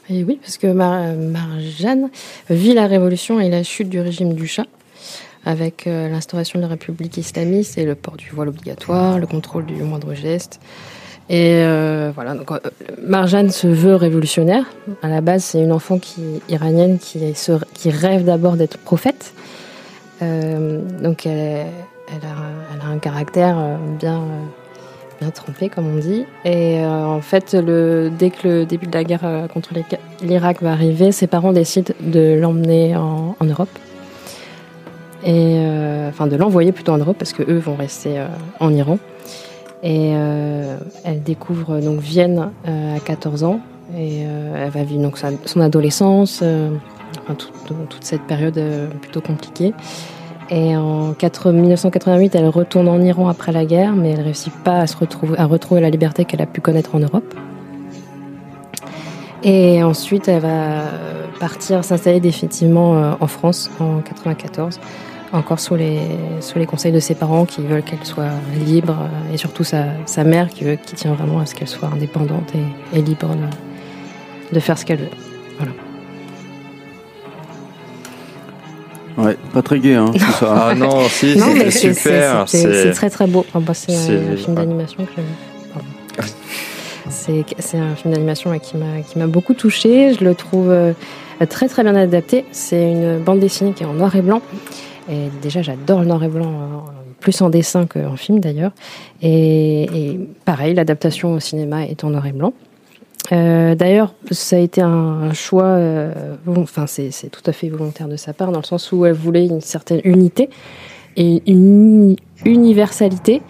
[0.09, 2.09] Et oui, parce que Mar- Marjane
[2.49, 4.65] vit la révolution et la chute du régime du Shah,
[5.45, 9.75] avec l'instauration de la République islamiste et le port du voile obligatoire, le contrôle du
[9.81, 10.59] moindre geste.
[11.27, 12.59] Et euh, voilà, donc euh,
[13.03, 14.63] Marjane se veut révolutionnaire.
[15.01, 19.33] À la base, c'est une enfant qui, iranienne qui, se- qui rêve d'abord d'être prophète.
[20.21, 21.65] Euh, donc elle,
[22.09, 23.57] elle a, un caractère
[23.99, 24.21] bien,
[25.19, 26.25] bien trempé, comme on dit.
[26.45, 29.71] Et en fait, le, dès que le début de la guerre contre
[30.21, 33.69] l'Irak- va arriver, ses parents décident de l'emmener en, en Europe.
[35.25, 35.57] Et
[36.07, 38.23] enfin, de l'envoyer plutôt en Europe parce que eux vont rester
[38.59, 38.99] en Iran.
[39.85, 43.59] Et euh, elle découvre donc Vienne euh, à 14 ans
[43.95, 46.43] et euh, elle va vivre donc son adolescence,
[47.27, 48.59] toute cette période
[48.99, 49.75] plutôt compliquée.
[50.49, 54.79] Et en 4 1988, elle retourne en Iran après la guerre, mais elle réussit pas
[54.79, 57.35] à retrouver, à retrouver la liberté qu'elle a pu connaître en Europe.
[59.43, 60.81] Et ensuite, elle va
[61.39, 64.79] partir s'installer définitivement en France en 94,
[65.37, 65.99] encore sous les,
[66.41, 68.29] sous les conseils de ses parents qui veulent qu'elle soit
[68.65, 71.67] libre, euh, et surtout sa, sa mère qui, veut, qui tient vraiment à ce qu'elle
[71.67, 75.09] soit indépendante et, et libre de, de faire ce qu'elle veut.
[75.57, 75.71] Voilà.
[79.17, 80.67] Ouais, pas très gai, hein, tout ça.
[80.71, 82.43] Ah non, si, c'était c'est- super.
[82.49, 83.45] c'est- C'est c'est très très beau.
[83.47, 86.25] Enfin, moi, c'est un film d'animation que j'aime.
[87.09, 90.13] C'est c'est un film d'animation qui m'a qui m'a beaucoup touché.
[90.19, 90.91] Je le trouve euh,
[91.49, 92.45] très très bien adapté.
[92.51, 94.41] C'est une bande dessinée qui est en noir et blanc.
[95.09, 98.71] Et déjà, j'adore le noir et blanc, euh, plus en dessin qu'en film d'ailleurs.
[99.21, 102.53] Et, pareil, l'adaptation au cinéma est en noir et blanc.
[103.31, 108.17] Euh, D'ailleurs, ça a été un, choix, euh, enfin c'est tout à fait volontaire de
[108.17, 110.49] sa part, dans le sens où elle voulait une certaine unité
[111.17, 113.41] et une uni- universalité,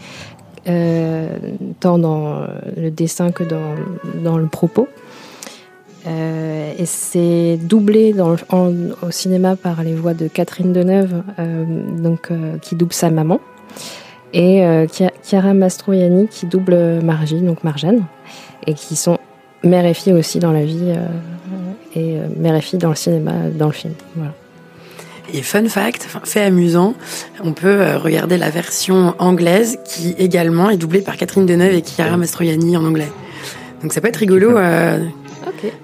[0.70, 1.28] euh,
[1.82, 2.47] tant dans
[2.78, 4.88] le dessin que dans le propos.
[6.08, 11.24] Euh, et c'est doublé dans le- en- au cinéma par les voix de Catherine Deneuve,
[11.39, 11.64] euh,
[11.97, 13.39] donc, euh, qui double sa maman,
[14.34, 14.60] et
[14.91, 18.03] Chia- Chiara Mastroianni qui double Margie, donc Marjane,
[18.68, 19.18] et qui sont
[19.64, 20.93] mère et fille aussi dans la vie,
[21.95, 23.93] et mère et fille dans le cinéma, dans le film.
[24.16, 24.34] Voilà.
[25.34, 26.93] Et fun fact, enfin, fait amusant,
[27.43, 32.16] on peut regarder la version anglaise qui également est doublée par Catherine Deneuve et Chiara
[32.18, 33.10] Mastroianni en anglais.
[33.82, 34.99] Donc ça peut être rigolo euh,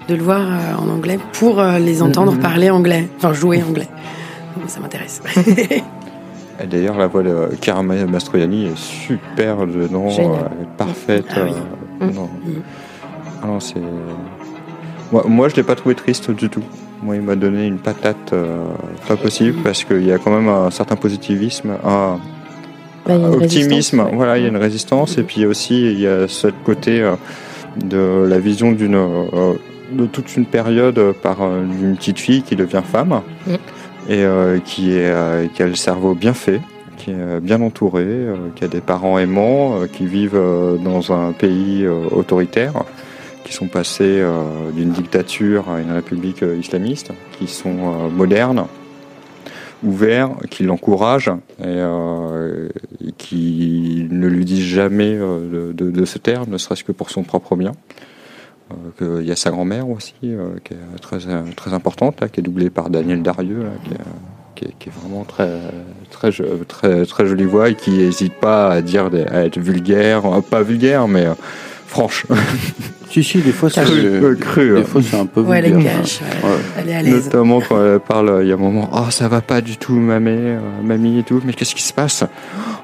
[0.07, 2.39] de le voir euh, en anglais pour euh, les entendre Mhm.
[2.39, 3.88] parler anglais, enfin jouer anglais.
[4.57, 5.22] Donc, ça m'intéresse.
[6.70, 10.34] D'ailleurs, la voix de Chiara Mastroianni est super dedans, euh,
[10.78, 11.26] parfaite.
[11.36, 11.51] Ah oui.
[12.01, 12.16] euh, Mm.
[12.16, 12.30] non.
[13.43, 13.76] Ah non, c'est.
[15.12, 16.64] Moi, moi, je l'ai pas trouvé triste du tout.
[17.03, 18.64] Moi, il m'a donné une patate euh,
[19.07, 22.20] pas possible parce qu'il y a quand même un certain positivisme, un
[23.05, 24.03] Bah, il y a une optimisme.
[24.14, 27.16] Voilà, il y a une résistance et puis aussi il y a ce côté euh,
[27.78, 29.53] de la vision d'une euh,
[29.91, 33.53] de toute une période par euh, une petite fille qui devient femme Mm.
[34.09, 36.61] et euh, qui est qui a le cerveau bien fait,
[36.97, 40.41] qui est bien entouré, euh, qui a des parents aimants, qui vivent
[40.84, 42.84] dans un pays autoritaire,
[43.43, 44.24] qui sont passés
[44.74, 48.65] d'une dictature à une république islamiste, qui sont modernes,
[49.84, 52.69] ouverts, qui l'encouragent et, euh,
[53.17, 57.09] qui ne lui disent jamais euh, de, de, de se taire, ne serait-ce que pour
[57.09, 57.71] son propre bien.
[59.01, 61.19] Euh, Il y a sa grand-mère aussi, euh, qui est très,
[61.55, 63.65] très importante, qui est doublée par Daniel Darieux,
[64.55, 65.59] qui, est, vraiment très,
[66.11, 66.32] très,
[66.67, 71.07] très, très jolie voix et qui n'hésite pas à dire à être vulgaire, pas vulgaire,
[71.07, 71.25] mais
[71.91, 72.25] franche.
[73.13, 74.83] Si, si, des fois, c'est Cru, euh, cru, Des euh.
[74.85, 75.99] fois, c'est un peu Ouais, elle est vulgaire.
[75.99, 76.49] cash, ouais.
[76.49, 76.55] Ouais.
[76.79, 77.25] Elle est à l'aise.
[77.25, 79.91] Notamment quand elle parle, il y a un moment, oh ça va pas du tout,
[79.95, 82.23] mamie, euh, mamie et tout, mais qu'est-ce qui se passe?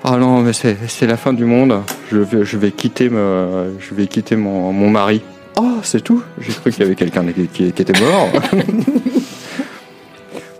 [0.03, 1.79] Oh non, mais c'est c'est la fin du monde.
[2.11, 5.21] Je vais, je vais quitter, me, je vais quitter mon, mon mari.
[5.55, 6.21] Oh, c'est tout.
[6.41, 8.27] J'ai cru qu'il y avait quelqu'un qui, qui- qui était mort.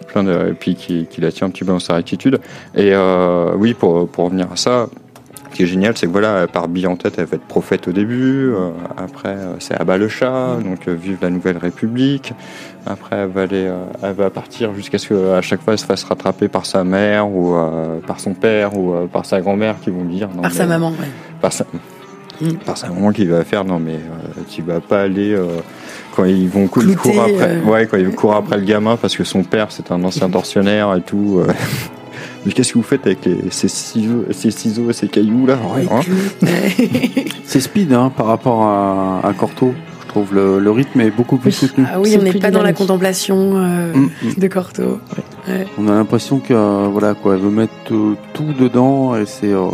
[0.08, 2.40] Plein de, et puis qui, qui la tient un petit peu dans sa attitude.
[2.74, 4.88] Et euh, oui, pour, pour revenir à ça,
[5.54, 7.88] qui est génial, c'est que voilà, elle part bille en tête, elle va être prophète
[7.88, 12.34] au début, euh, après euh, c'est Abba le chat, donc euh, vive la nouvelle République.
[12.86, 13.70] Après, elle va, aller,
[14.02, 17.28] elle va partir jusqu'à ce qu'à chaque fois elle se fasse rattraper par sa mère
[17.30, 17.54] ou
[18.06, 20.30] par son père ou par sa grand-mère qui vont dire.
[20.34, 21.08] non, Par mais- sa maman, ouais.
[21.42, 21.66] Par sa,
[22.66, 24.00] par sa maman qui va faire non mais
[24.50, 25.36] tu vas pas aller
[26.16, 29.18] quand ils vont ils Clouter, courent après ouais quand ils courent après le gamin parce
[29.18, 31.42] que son père c'est un ancien tortionnaire et tout.
[32.48, 35.58] Mais qu'est-ce que vous faites avec les, ces ciseaux ces ciseaux et ces cailloux là
[35.92, 36.00] hein
[37.46, 39.74] C'est speed hein, par rapport à, à Corto.
[40.04, 41.86] Je trouve le, le rythme est beaucoup plus soutenu.
[41.92, 45.00] Ah oui, on n'est pas dans la contemplation euh, Mm, de Corto.
[45.48, 45.68] Ouais.
[45.78, 49.52] On a l'impression que euh, voilà quoi, elle veut mettre euh, tout dedans et c'est
[49.54, 49.68] euh,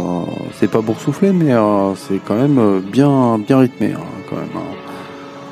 [0.60, 4.00] c'est pas boursouflé mais euh, c'est quand même euh, bien bien rythmé hein,
[4.30, 4.50] quand même.
[4.56, 4.62] hein.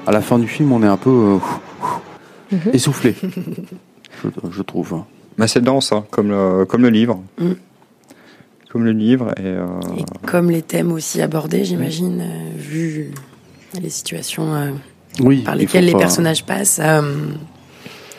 [0.07, 1.37] À la fin du film, on est un peu
[2.51, 3.15] euh, essoufflé,
[4.23, 4.95] je, je trouve.
[5.37, 7.51] Mais c'est dense hein, comme le, comme le livre Mm.
[8.69, 9.65] comme le livre et, euh,
[10.25, 13.11] Comme les thèmes aussi abordés, j'imagine, euh, vu
[13.81, 14.71] les situations euh,
[15.19, 16.79] Oui, par lesquelles les pas- personnages passent.
[16.81, 17.01] euh,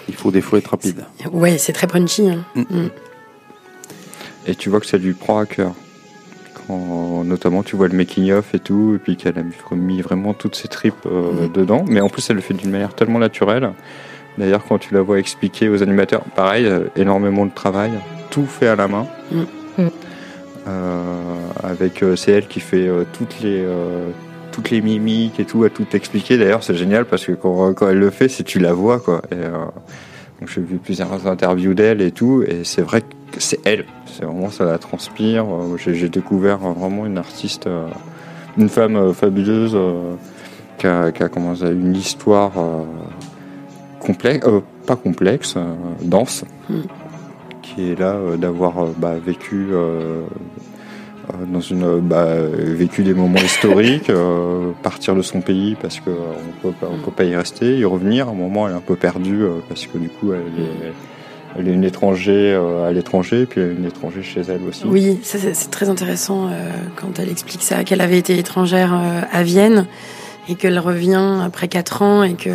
[0.09, 1.05] Il faut des fois être rapide.
[1.33, 2.29] ouais, c'est très punchy.
[2.29, 2.45] hein.
[2.55, 2.89] Mm.
[4.47, 5.73] Et tu vois que ça lui prend à cœur.
[6.67, 9.43] Quand, notamment, tu vois le making-of et tout, et puis qu'elle a
[9.75, 11.85] mis vraiment toutes ses tripes euh, dedans.
[11.89, 13.73] Mais en plus, elle le fait d'une manière tellement naturelle.
[14.39, 17.91] D'ailleurs, quand tu la vois expliquer aux animateurs, pareil, euh, énormément de travail,
[18.31, 19.07] tout fait à la main.
[19.31, 19.43] Mm.
[20.69, 21.03] Euh,
[21.65, 23.61] avec, euh, c'est elle qui fait euh, toutes les.
[23.61, 24.09] euh,
[24.53, 26.37] toutes les mimiques et tout, à tout expliquer.
[26.37, 29.23] D'ailleurs, c'est génial parce que quand, quand elle le fait, c'est tu la vois, quoi.
[29.31, 29.51] Et, euh,
[30.39, 33.07] donc j'ai vu plusieurs interviews d'elle et tout, et c'est vrai que
[33.39, 33.87] c'est elle.
[34.07, 35.47] C'est vraiment ça la transpire.
[35.79, 37.67] J'ai j'ai découvert vraiment une artiste,
[38.59, 40.17] une femme fabuleuse euh,
[40.77, 42.83] qui, a, qui a commencé une histoire euh,
[44.03, 46.75] complexe, euh, pas complexe, euh, dense, Mm.
[47.63, 49.69] qui est là euh, d'avoir bah, vécu.
[51.51, 54.11] dans une bah, vécu des moments historiques,
[54.83, 56.15] partir de son pays parce que euh,
[56.49, 58.29] on peut pas, on peut pas y rester, y revenir.
[58.29, 60.93] À un moment, elle est un peu perdue parce que du coup, elle est,
[61.59, 64.85] elle est une étrangère à l'étranger, puis elle est une étrangère chez elle aussi.
[64.87, 68.93] Oui, ça, c'est c'est très intéressant euh, quand elle explique ça, qu'elle avait été étrangère
[68.93, 69.87] euh, à Vienne
[70.49, 72.51] et qu'elle revient après quatre ans et que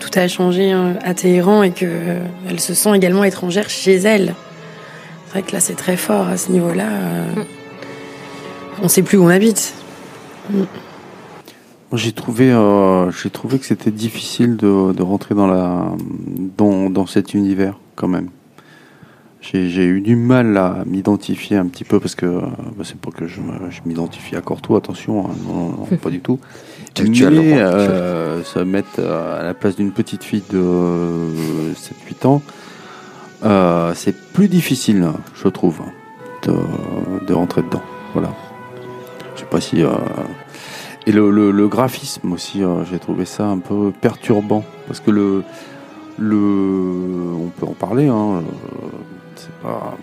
[0.00, 3.94] tout a changé euh, à Téhéran et que euh, elle se sent également étrangère chez
[3.96, 4.34] elle.
[5.26, 6.88] C'est vrai que là, c'est très fort à ce niveau-là.
[6.88, 7.44] euh,
[8.82, 9.74] On sait plus où on habite.
[10.50, 10.56] Mm.
[11.90, 15.92] Moi, j'ai trouvé, euh, j'ai trouvé que c'était difficile de, de rentrer dans la,
[16.56, 18.28] dans, dans cet univers quand même.
[19.42, 23.26] J'ai eu du mal à m'identifier un petit peu parce que bah, c'est pas que
[23.26, 23.40] je,
[23.86, 26.38] m'identifie à Corto, attention, hein, non, non, non, pas du tout.
[26.98, 30.62] Le Mais euh, se mettre euh, à la place d'une petite fille de
[31.74, 32.42] 7-8 ans,
[33.44, 35.80] euh, c'est plus difficile, je trouve,
[36.42, 36.54] de,
[37.26, 37.82] de rentrer dedans.
[38.12, 38.30] Voilà.
[39.34, 39.82] Je sais pas si.
[39.82, 39.90] euh,
[41.06, 44.64] Et le, le- le graphisme aussi, j'ai trouvé ça un peu perturbant.
[44.86, 45.42] Parce que le.
[46.18, 48.42] le on peut en parler, hein,
[49.36, 49.96] c'est pas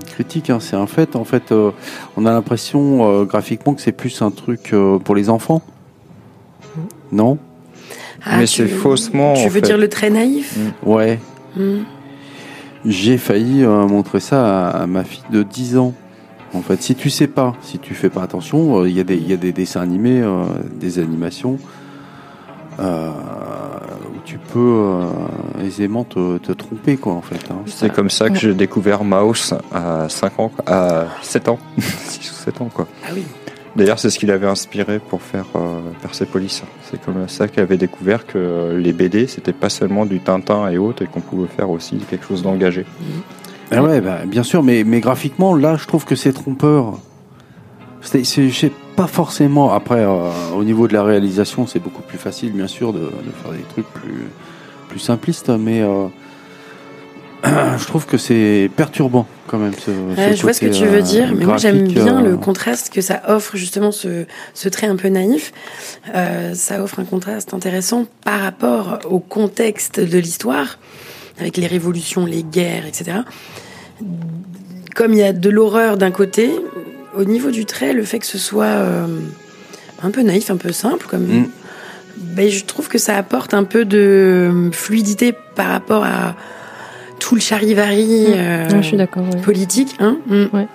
[0.00, 1.16] une critique, hein, c'est un fait.
[1.16, 1.72] En fait, euh,
[2.16, 5.62] on a l'impression euh, graphiquement que c'est plus un truc euh, pour les enfants.
[7.12, 7.38] Non?
[8.24, 9.34] Ah, Mais c'est faussement.
[9.34, 9.60] Tu en veux fait.
[9.62, 10.56] dire le très naïf?
[10.84, 11.18] Ouais.
[11.56, 11.78] Mm.
[12.84, 15.92] J'ai failli euh, montrer ça à, à ma fille de 10 ans.
[16.54, 19.04] En fait, si tu sais pas, si tu fais pas attention, euh, il y, a
[19.04, 20.44] des- il y a des dessins animés, euh,
[20.80, 21.58] des animations,
[22.78, 23.10] euh,
[24.14, 27.40] où tu peux euh, aisément te, te tromper, quoi, en fait.
[27.50, 27.56] hein.
[27.66, 32.34] C'est comme ça que j'ai découvert Mouse à 5 ans, à 7 ans, 6 ou
[32.44, 32.86] 7 ans quoi.
[33.04, 33.24] Ah oui.
[33.76, 36.62] D'ailleurs, c'est ce qui l'avait inspiré pour faire euh, Persepolis.
[36.90, 40.78] C'est comme ça qu'il avait découvert que les BD, c'était pas seulement du Tintin et
[40.78, 42.86] autres, et qu'on pouvait faire aussi quelque chose d'engagé.
[43.70, 46.98] Ah ouais, bah, bien sûr, mais, graphiquement, là, je trouve que c'est trompeur.
[48.00, 49.72] C'est, c'est, je sais pas forcément.
[49.72, 53.32] Après, euh, au niveau de la réalisation, c'est beaucoup plus facile, bien sûr, de, de
[53.42, 54.28] faire des trucs plus,
[54.88, 56.06] plus simplistes, mais euh,
[57.44, 59.72] je trouve que c'est perturbant quand même.
[59.74, 62.22] Ce, Ouais, ce je vois ce que tu veux euh, dire, mais moi j'aime bien
[62.22, 64.24] euh, le contraste que ça offre justement ce,
[64.54, 65.52] ce trait un peu naïf.
[66.14, 70.78] Euh, ça offre un contraste intéressant par rapport au contexte de l'histoire,
[71.38, 73.18] avec les révolutions, les guerres, etc.
[74.94, 76.50] Comme il y a de l'horreur d'un côté,
[77.16, 79.06] au niveau du trait, le fait que ce soit euh,
[80.02, 81.26] un peu naïf, un peu simple, comme.
[81.26, 81.48] Mm.
[82.18, 86.34] Ben, je trouve que ça apporte un peu de fluidité par rapport à
[87.26, 88.32] tout le charivari Mm.
[88.36, 89.40] euh, Ouais, je suis d'accord, ouais.
[89.40, 89.96] politique.
[89.98, 90.44] Hein Mm.
[90.52, 90.66] Ouais.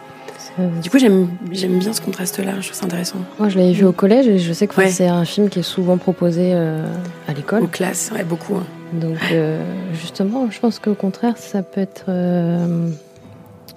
[0.83, 2.55] Du coup, j'aime j'aime bien ce contraste-là.
[2.59, 3.19] Je trouve ça intéressant.
[3.39, 4.89] Moi, je l'avais vu au collège et je sais que Ouais.
[4.89, 6.85] c'est un film qui est souvent proposé euh,
[7.29, 7.63] à l'école.
[7.63, 8.55] Aux classes, ouais, beaucoup.
[8.55, 8.65] hein.
[8.91, 12.89] Donc, euh, justement, je pense qu'au contraire, ça peut être euh,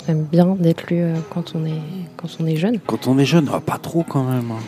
[0.09, 1.81] bien d'être lu euh, quand on est
[2.17, 2.79] quand on est jeune.
[2.87, 4.51] Quand on est jeune, ah, pas trop quand même.
[4.51, 4.63] hein.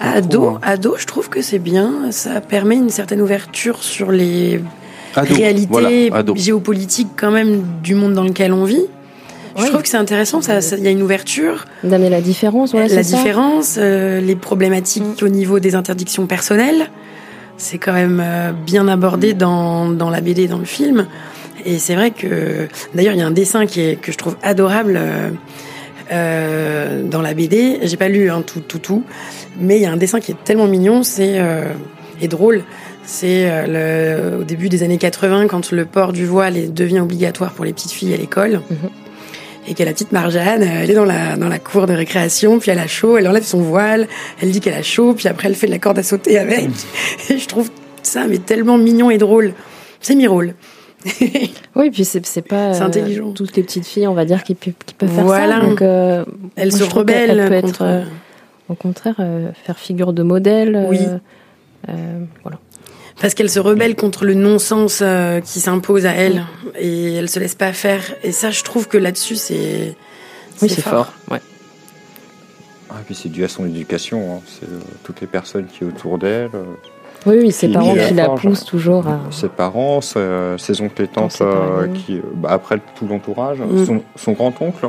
[0.00, 0.60] Pas Ado, trop, hein.
[0.62, 2.10] ado, je trouve que c'est bien.
[2.10, 4.60] Ça permet une certaine ouverture sur les
[5.14, 5.34] Ado,
[5.68, 6.34] voilà, ado.
[6.36, 8.86] géopolitiques quand même du monde dans lequel on vit.
[9.58, 10.40] Je trouve que c'est intéressant.
[10.40, 11.66] Ça, ça- il y a une ouverture.
[11.84, 13.16] D'amener la différence, ouais, la ça.
[13.16, 16.88] différence, euh, les problématiques au niveau des interdictions personnelles,
[17.58, 21.06] c'est quand même euh, bien abordé dans, dans la BD, dans le film.
[21.66, 24.36] Et c'est vrai que, d'ailleurs, il y a un dessin qui est, que je trouve
[24.42, 25.28] adorable euh,
[26.10, 27.80] euh, dans la BD.
[27.82, 29.04] J'ai pas lu hein, tout, tout, tout,
[29.60, 31.64] mais il y a un dessin qui est tellement mignon, c'est euh,
[32.20, 32.62] et drôle.
[33.04, 37.64] C'est euh, au début des années 80, quand le port du voile devient obligatoire pour
[37.64, 38.60] les petites filles à l'école
[39.66, 41.86] et qu'il y a la petite Marjane, euh, elle est dans la, dans la cour
[41.86, 44.08] de récréation, puis elle a chaud, elle enlève son voile,
[44.40, 46.68] elle dit qu'elle a chaud, puis après elle fait de la corde à sauter avec.
[47.30, 47.70] Et je trouve
[48.02, 49.54] ça mais tellement mignon et drôle.
[50.00, 50.54] C'est mi-rôle.
[51.74, 53.32] Oui, puis c'est pas euh, intelligent.
[53.32, 54.74] toutes les petites filles, on va dire, qui, peuvent
[55.08, 55.60] faire Voilà.
[55.60, 55.66] ça.
[55.66, 56.24] Donc, euh,
[56.54, 58.02] Elle moi, se je trouve qu'elle rebelle peut être, euh,
[58.68, 59.16] au contraire,
[59.64, 60.86] faire figure de modèle.
[60.90, 61.00] Oui.
[62.42, 62.58] voilà.
[63.20, 66.44] Parce qu'elle se rebelle contre le non-sens euh, qui s'impose à elle
[66.78, 68.02] et elle se laisse pas faire.
[68.22, 69.94] Et ça, je trouve que là-dessus, c'est.
[70.60, 71.12] Oui, c'est fort.
[71.30, 71.40] Ouais.
[72.90, 74.36] Ah, puis c'est dû à son éducation.
[74.36, 74.40] hein.
[74.46, 76.50] C'est euh, toutes les personnes qui autour d'elle.
[76.54, 76.64] euh,
[77.26, 79.20] Oui, oui, ses parents qui la poussent toujours à.
[79.30, 83.86] Ses parents, ses, ses oncles et tantes, euh, qui, bah, après tout l'entourage, Mm.
[83.86, 84.88] son, son grand-oncle.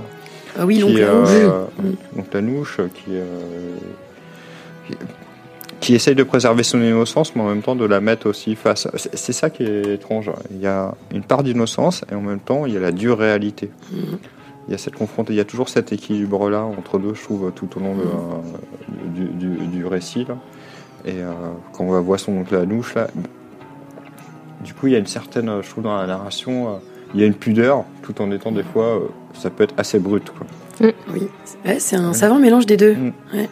[0.57, 1.61] Ah oui, l'oncle euh, Anouche.
[1.79, 2.17] Mm.
[2.17, 3.25] l'oncle Anouche, qui, euh,
[4.87, 4.93] qui,
[5.83, 8.87] qui essaye de préserver son innocence, mais en même temps de la mettre aussi face.
[8.95, 10.31] C'est ça qui est étrange.
[10.51, 13.17] Il y a une part d'innocence et en même temps il y a la dure
[13.17, 13.69] réalité.
[13.91, 13.95] Mm.
[14.67, 17.51] Il y a cette confrontation, il y a toujours cet équilibre-là entre deux, je trouve,
[17.53, 19.13] tout au long de, Mm.
[19.13, 19.25] du,
[19.57, 20.25] du- du récit.
[20.25, 20.37] là.
[21.05, 21.31] Et euh,
[21.73, 23.07] quand on voit son oncle Anouche, là,
[24.63, 26.77] du coup, il y a une certaine, je trouve, dans la narration, euh,
[27.13, 28.99] il y a une pudeur, tout en étant des fois, euh,
[29.33, 30.29] ça peut être assez brut.
[30.31, 30.47] Quoi.
[31.13, 31.27] Oui,
[31.65, 32.95] ouais, c'est un savant mélange des deux.
[33.33, 33.49] Ouais.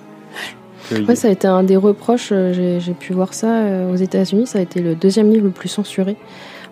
[1.08, 2.30] Ouais, ça a été un des reproches.
[2.32, 4.48] euh, J'ai j'ai pu voir ça euh, aux États-Unis.
[4.48, 6.16] Ça a été le deuxième livre le plus censuré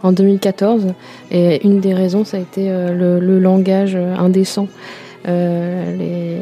[0.04, 0.88] en 2014.
[1.32, 4.68] Et une des raisons, ça a été euh, le, le langage indécent.
[5.28, 6.40] Euh, les-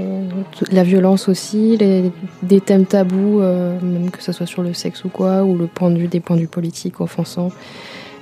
[0.75, 2.11] la violence aussi, les-
[2.43, 5.65] des thèmes tabous, euh, même que ce soit sur le sexe ou quoi, ou le
[5.67, 7.51] point de vue des points de vue politiques offensants.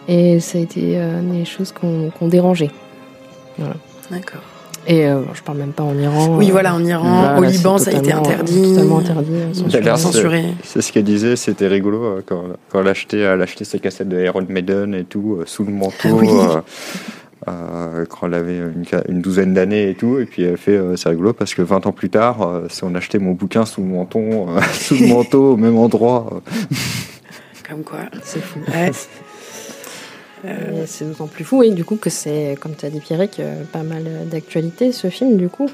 [0.07, 2.71] Et ça a été euh, des choses qu'on qu'on dérangeait.
[3.57, 3.75] Voilà.
[4.11, 4.41] D'accord.
[4.87, 6.35] Et euh, je parle même pas en Iran.
[6.37, 8.73] Oui, voilà, en Iran, au là, Liban, c'est ça a été interdit.
[8.73, 9.31] Totalement interdit.
[9.33, 9.83] euh, censuré.
[9.83, 10.43] C'est- censuré.
[10.63, 14.09] C'est ce qu'elle disait, c'était rigolo euh, quand, quand elle, achetait, elle achetait ses cassettes
[14.09, 16.29] de Iron Maiden et tout, euh, sous le manteau, Oui.
[16.29, 16.61] euh,
[17.47, 18.57] euh, quand elle avait
[19.09, 20.19] une, douzaine d'années et tout.
[20.19, 22.83] Et puis elle fait, euh, c'est rigolo parce que 20 ans plus tard, euh, si
[22.83, 26.27] on achetait mon bouquin sous le menton, euh, sous le manteau, au même endroit.
[26.31, 26.75] euh,
[27.67, 27.99] Comme quoi.
[28.23, 28.59] C'est fou.
[28.67, 28.91] Ouais.
[30.47, 33.39] Et C'est d'autant plus fou, et du coup, que c'est, comme tu as dit, Pierrick,
[33.39, 35.69] euh, pas mal d'actualité, ce film, du coup,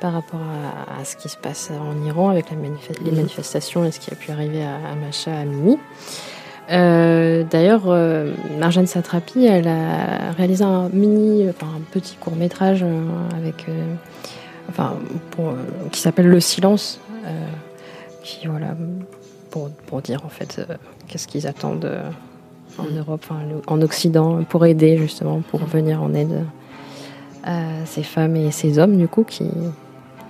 [0.00, 3.16] par rapport à, à ce qui se passe en Iran avec la manif- les Mhm.
[3.18, 5.78] manifestations et ce qui a pu arriver à, à Macha, à Mimi.
[6.70, 12.84] Euh, D'ailleurs, euh, Marjane Satrapi, elle a réalisé un mini, enfin un petit court métrage
[13.36, 13.94] avec, euh,
[14.70, 14.94] enfin,
[15.32, 15.54] pour, euh,
[15.92, 17.30] qui s'appelle Le Silence, euh,
[18.22, 18.74] qui voilà,
[19.50, 20.74] pour, pour dire en fait euh,
[21.06, 22.08] qu'est-ce qu'ils attendent euh,
[22.78, 23.24] en Europe,
[23.66, 26.44] en Occident, pour aider justement, pour venir en aide
[27.44, 29.50] à ces femmes et ces hommes du coup qui,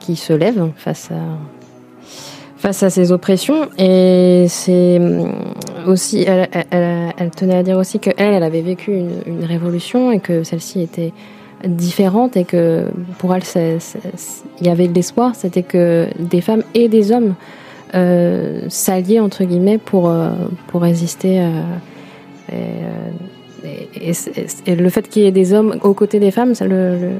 [0.00, 1.38] qui se lèvent face à
[2.56, 3.68] face à ces oppressions.
[3.78, 5.32] Et c'est hum,
[5.86, 8.92] aussi elle, tenait à dire aussi que elle, avait vécu
[9.26, 11.12] une, révolution et que celle-ci était
[11.66, 12.86] différente et que
[13.18, 13.42] pour elle
[14.60, 15.34] il y avait de l'espoir.
[15.34, 17.34] C'était que des femmes et des hommes
[17.94, 20.30] euh, s'alliaient entre guillemets pour euh,
[20.68, 21.62] pour résister à, euh,
[23.64, 24.12] et- et-
[24.66, 27.10] et le fait qu'il y ait des hommes aux côtés des femmes ça le, le-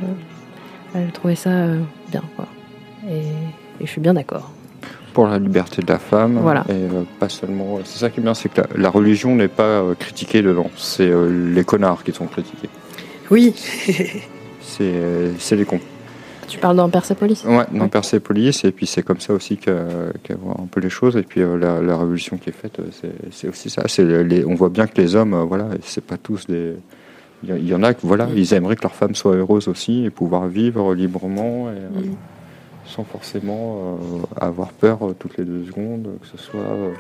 [0.94, 1.78] elle trouvait ça euh,
[2.10, 2.46] bien quoi
[3.08, 3.22] et,
[3.80, 4.50] je suis bien d'accord
[5.12, 6.38] pour la liberté de la femme.
[6.42, 6.64] Voilà.
[6.68, 7.78] Et euh, pas seulement.
[7.84, 10.70] C'est ça qui est bien, c'est que la, la religion n'est pas euh, critiquée dedans.
[10.76, 12.68] C'est euh, les connards qui sont critiqués.
[13.30, 13.54] Oui.
[13.56, 15.78] C'est euh, c'est les cons.
[16.46, 17.44] Tu parles dans Persepolis?
[17.44, 21.16] Ouais, dans Persepolis, et puis c'est comme ça aussi qu'elle voit un peu les choses.
[21.16, 22.84] Et puis euh, la, la révolution qui est faite, euh,
[23.30, 23.82] c'est- aussi ça.
[24.02, 26.74] Les, on voit bien que les hommes, euh, voilà, c'est pas tous des.
[27.46, 30.10] Il y en a que voilà, ils aimeraient que leur femme soit heureuse aussi et
[30.10, 31.68] pouvoir vivre librement.
[31.70, 32.08] Et,
[32.86, 36.90] sans forcément euh, avoir peur toutes les deux secondes, que ce soit euh,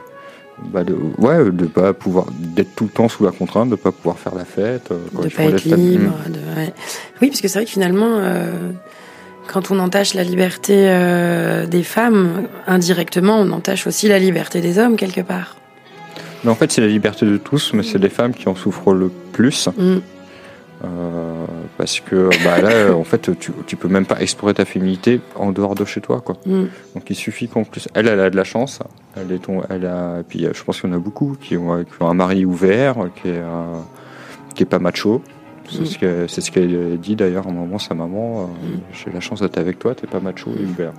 [0.72, 3.92] bah, de, ouais, de pas pouvoir d'être tout le temps sous la contrainte, de pas
[3.92, 6.14] pouvoir faire la fête, euh, de pas être libre.
[6.28, 6.72] De- ouais.
[7.20, 8.70] Oui, parce que c'est vrai que finalement, euh,
[9.46, 14.78] quand on entache la liberté euh, des femmes, indirectement, on entache aussi la liberté des
[14.78, 15.56] hommes quelque part.
[16.42, 18.92] Mais en fait, c'est la liberté de tous, mais c'est les femmes qui en souffrent
[18.92, 19.68] le plus.
[19.76, 19.96] Mm.
[20.84, 21.46] Euh,
[21.78, 25.52] parce que bah, là, en fait, tu, tu peux même pas explorer ta féminité en
[25.52, 26.36] dehors de chez toi, quoi.
[26.44, 26.64] Mm.
[26.94, 28.80] Donc il suffit qu'en plus, elle, elle a de la chance.
[29.16, 31.36] Elle est ton, elle a, et puis euh, je pense qu'il y en a beaucoup
[31.40, 33.80] qui ont, qui ont un mari ouvert, qui est, euh,
[34.54, 35.22] qui est pas macho.
[35.70, 35.86] C'est Mm.
[35.86, 38.42] ce que- c'est ce qu'elle dit d'ailleurs à un moment sa maman.
[38.42, 38.46] euh,
[38.92, 40.92] J'ai la chance d'être avec toi, t'es pas macho et ouvert.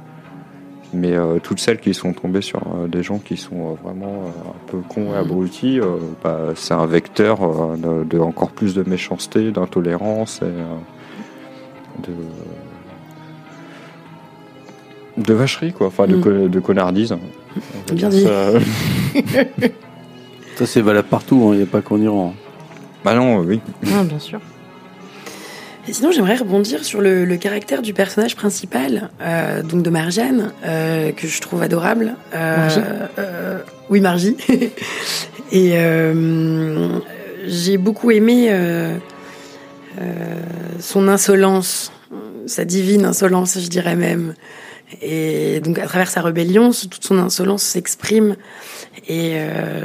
[0.94, 4.24] Mais euh, toutes celles qui sont tombées sur euh, des gens qui sont euh, vraiment
[4.26, 8.50] euh, un peu cons et abrutis, euh, bah, c'est un vecteur euh, de, de encore
[8.52, 10.64] plus de méchanceté, d'intolérance et euh,
[12.08, 12.14] de
[15.18, 16.50] de vacherie quoi, enfin de, Mm.
[16.50, 17.14] de connardise.
[17.14, 18.24] On va Bien dit.
[18.24, 18.52] ça.
[20.56, 22.34] Ça, c'est valable partout, il n'y a pas qu'en Iran.
[23.04, 23.60] bah non, oui.
[23.94, 24.40] Ah, bien sûr.
[25.88, 30.52] Et sinon, j'aimerais rebondir sur le, le caractère du personnage principal, euh, donc de Marjane,
[30.66, 32.16] euh, que je trouve adorable.
[32.34, 32.82] Euh, Margie
[33.20, 33.60] euh,
[33.90, 34.36] Oui, Margie.
[35.52, 35.74] Et
[37.46, 38.52] j'ai beaucoup aimé
[40.80, 41.92] son insolence,
[42.48, 44.34] sa divine insolence, je dirais même.
[45.04, 48.36] Et donc, à travers sa rébellion, toute son insolence s'exprime.
[49.08, 49.36] Et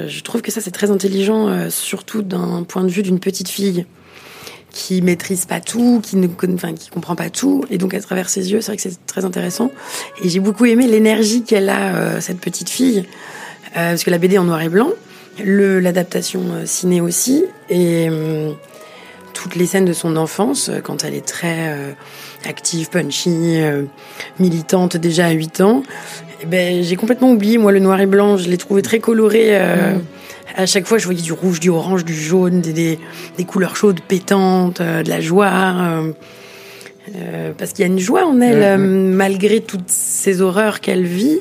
[0.09, 3.85] je trouve que ça, c'est très intelligent, surtout d'un point de vue d'une petite fille
[4.71, 8.61] qui maîtrise pas tout, qui ne comprend pas tout, et donc à travers ses yeux,
[8.61, 9.71] c'est vrai que c'est très intéressant.
[10.23, 13.01] Et j'ai beaucoup aimé l'énergie qu'elle a euh, cette petite fille,
[13.77, 14.91] euh, parce que la BD en noir et blanc,
[15.45, 18.09] l'adaptation euh, ciné aussi, et
[19.33, 21.95] toutes les scènes de son enfance, quand elle est très
[22.45, 23.59] active, punchy,
[24.39, 25.83] militante déjà à 8 ans,
[26.43, 29.59] eh ben, j'ai complètement oublié, moi, le noir et blanc, je l'ai trouvé très coloré.
[29.59, 30.01] Mm.
[30.57, 32.99] À chaque fois, je voyais du rouge, du orange, du jaune, des, des,
[33.37, 35.51] des couleurs chaudes, pétantes, euh, de la joie.
[35.53, 36.13] euh,
[37.17, 41.39] euh, parce qu'il y a une joie en elle, malgré toutes ces horreurs qu'elle vit.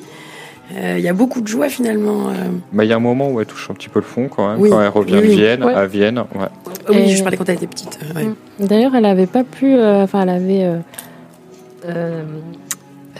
[0.78, 2.30] Euh, Il y a beaucoup de joie finalement.
[2.30, 2.34] euh.
[2.72, 4.48] Bah, il y a un moment où elle touche un petit peu le fond quand
[4.52, 4.70] même, Oui.
[4.70, 5.36] quand elle revient Oui, oui.
[5.36, 5.74] Vienne, Ouais.
[5.74, 6.20] à Vienne.
[6.36, 6.46] Ouais.
[6.90, 7.98] Oui, Et- je parlais quand elle était petite.
[8.16, 8.26] ouais.
[8.26, 8.36] Mm.
[8.68, 9.66] D'ailleurs, elle avait pas pu.
[9.74, 10.68] euh, Enfin, elle avait.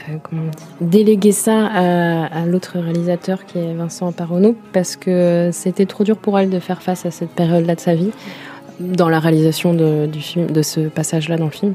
[0.10, 4.96] Euh, comment on dit délégué ça à, à l'autre réalisateur qui est Vincent Parono parce
[4.96, 8.12] que c'était trop dur pour elle de faire face à cette période-là de sa vie
[8.80, 11.74] dans la réalisation de, du film, de ce passage-là dans le film.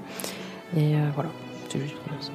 [0.77, 1.31] Et euh, voilà.
[1.69, 2.31] C'est juste ça.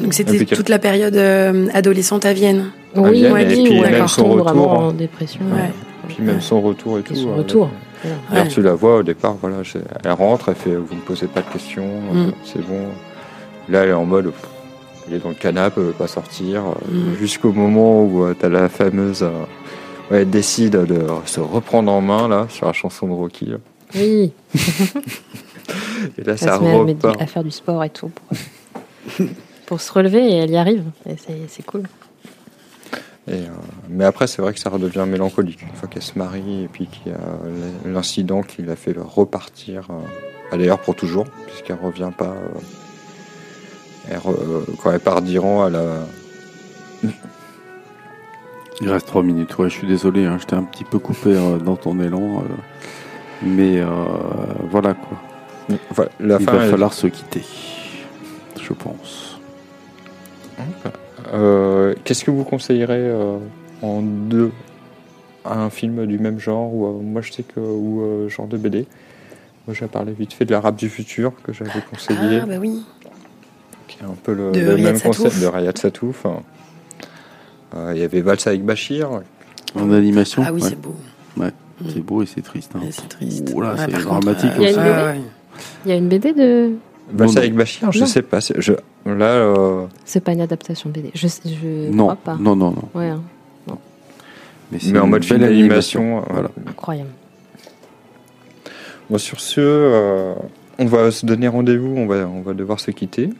[0.00, 2.66] Donc c'était toute la période euh, adolescente à Vienne.
[2.94, 4.70] Oui, Vienne, ouais, et puis où même elle son retour.
[4.72, 5.40] en dépression.
[5.52, 5.70] Ouais.
[6.08, 7.14] Puis même son retour et tout.
[7.14, 7.70] Son retour.
[8.32, 8.46] Ouais.
[8.48, 9.56] tu la vois au départ, voilà,
[10.04, 12.32] elle rentre, elle fait Vous ne posez pas de questions, euh, Mm.
[12.44, 12.88] c'est bon.
[13.68, 14.32] Là, elle est en mode
[15.08, 16.64] Elle est dans le canapé, elle veut pas sortir.
[16.66, 17.14] euh, Mm.
[17.18, 19.22] Jusqu'au moment où tu as la fameuse.
[19.22, 19.30] euh,
[20.10, 23.46] ouais, elle décide de se reprendre en main, là, sur la chanson de Rocky.
[23.46, 23.56] là.
[23.94, 24.32] Oui,
[26.18, 27.22] Et là, elle ça se met à, mettre du- repart.
[27.22, 29.26] à faire du sport et tout pour,
[29.66, 30.84] pour se relever et elle y arrive.
[31.08, 31.14] Et
[31.48, 31.82] c'est cool.
[33.28, 33.46] Et, euh,
[33.88, 35.62] mais après, c'est vrai que ça redevient mélancolique.
[35.62, 37.18] Une fois qu'elle se marie et puis qu'il y a
[37.88, 42.26] l'incident qui l'a fait repartir, euh, d'ailleurs pour toujours, puisqu'elle revient pas.
[42.26, 42.58] euh,
[44.10, 46.06] elle re- euh, quand elle part d'Iran, elle a.
[48.82, 49.56] Il reste trois minutes.
[49.58, 52.38] Ouais, je suis désolé, hein, je t'ai un petit peu coupé euh, dans ton élan.
[52.40, 52.54] euh,
[53.42, 53.86] mais euh,
[54.70, 55.18] voilà quoi.
[56.20, 57.42] La Il fin, va elle- falloir se quitter.
[58.60, 59.40] Je pense.
[61.32, 63.38] Euh, Qu'est-ce que vous conseillerez euh,
[63.82, 64.52] en deux?
[65.44, 68.56] Un film du même genre ou euh, moi je sais que ou euh, genre de
[68.56, 68.86] BD.
[69.66, 72.40] Moi j'ai parlé vite fait de l'Arabe du futur que j'avais conseillé.
[72.42, 72.82] Ah bah oui.
[73.98, 75.16] Qui est un peu le, De le Riyad même Satouf.
[75.18, 76.24] concept de Riyad Satouf.
[77.74, 79.10] Euh, Il y avait Vals avec Bachir.
[79.74, 80.68] En animation Ah oui, ouais.
[80.70, 80.94] c'est beau.
[81.36, 81.50] Ouais,
[81.92, 82.72] c'est beau et c'est triste.
[82.76, 82.80] hein.
[82.90, 83.52] C'est triste.
[83.54, 85.20] Ouh là, Ouais, c'est dramatique Il y ouais.
[85.84, 86.72] Il y a une BD de.
[87.12, 88.06] Vals avec Bachir, je Non.
[88.06, 88.40] sais pas.
[88.40, 88.72] c'est- Je,
[89.04, 91.10] là, euh, C'est pas une adaptation BD.
[91.14, 92.36] Je, je Non, crois pas.
[92.40, 92.88] non, non, non.
[92.94, 93.22] Ouais, hein,
[94.80, 96.18] c'est mais en une mode film belle d'animation.
[96.18, 96.50] euh, Voilà.
[96.66, 97.10] incroyable.
[99.08, 100.34] Bon, sur ce, euh,
[100.78, 101.94] on va se donner rendez-vous.
[101.96, 103.30] On va, on va devoir se quitter.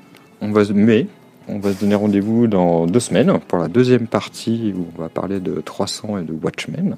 [0.41, 1.07] On va, se- mais
[1.49, 5.09] on va se donner rendez-vous dans deux semaines pour la deuxième partie où on va
[5.09, 6.97] parler de 300 et de Watchmen.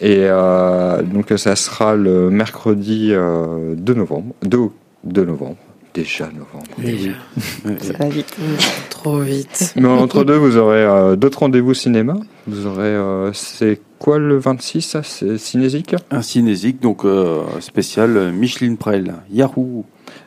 [0.00, 4.34] Et euh, donc ça sera le mercredi euh, 2 novembre.
[4.42, 4.58] 2,
[5.04, 5.56] 2 novembre.
[5.94, 6.64] Déjà novembre.
[6.78, 7.12] Oui.
[7.64, 8.34] Ouais, Ça va vite.
[8.90, 9.72] Trop vite.
[9.76, 12.16] Mais entre deux, vous aurez euh, d'autres rendez-vous cinéma.
[12.48, 15.02] Vous aurez, euh, c'est quoi le 26 ça?
[15.04, 19.14] C'est Cinésique Un cinésique, donc euh, spécial euh, Micheline Prel.
[19.32, 19.84] Yahoo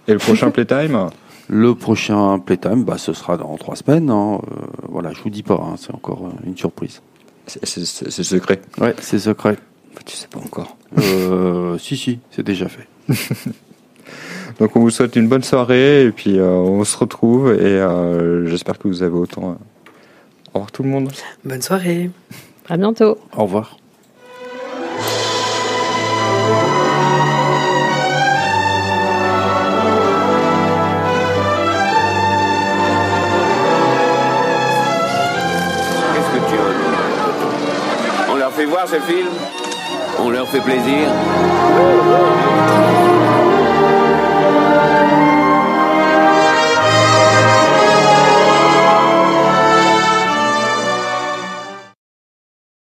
[0.07, 1.07] Et le prochain Playtime?
[1.50, 4.10] Le prochain Playtime, bah, ce sera dans trois semaines.
[4.10, 4.39] hein.
[4.52, 4.56] Euh,
[4.89, 7.02] voilà, je vous dis pas, hein, c'est encore euh, une surprise.
[7.45, 7.64] C'est
[8.24, 8.60] secret.
[8.80, 9.58] Ouais, c'est secret.
[10.06, 10.76] Tu sais pas encore.
[11.00, 12.88] Euh, si, si, c'est déjà fait.
[14.60, 18.48] Donc on vous souhaite une bonne soirée et puis euh, on se retrouve et euh,
[18.48, 19.58] j'espère que vous avez autant.
[20.54, 21.12] Au revoir tout le monde.
[21.45, 22.10] Bonne soirée.
[22.68, 23.18] À bientôt.
[23.36, 23.78] Au revoir.
[38.68, 39.30] Voir ce film.
[40.20, 41.09] On leur fait plaisir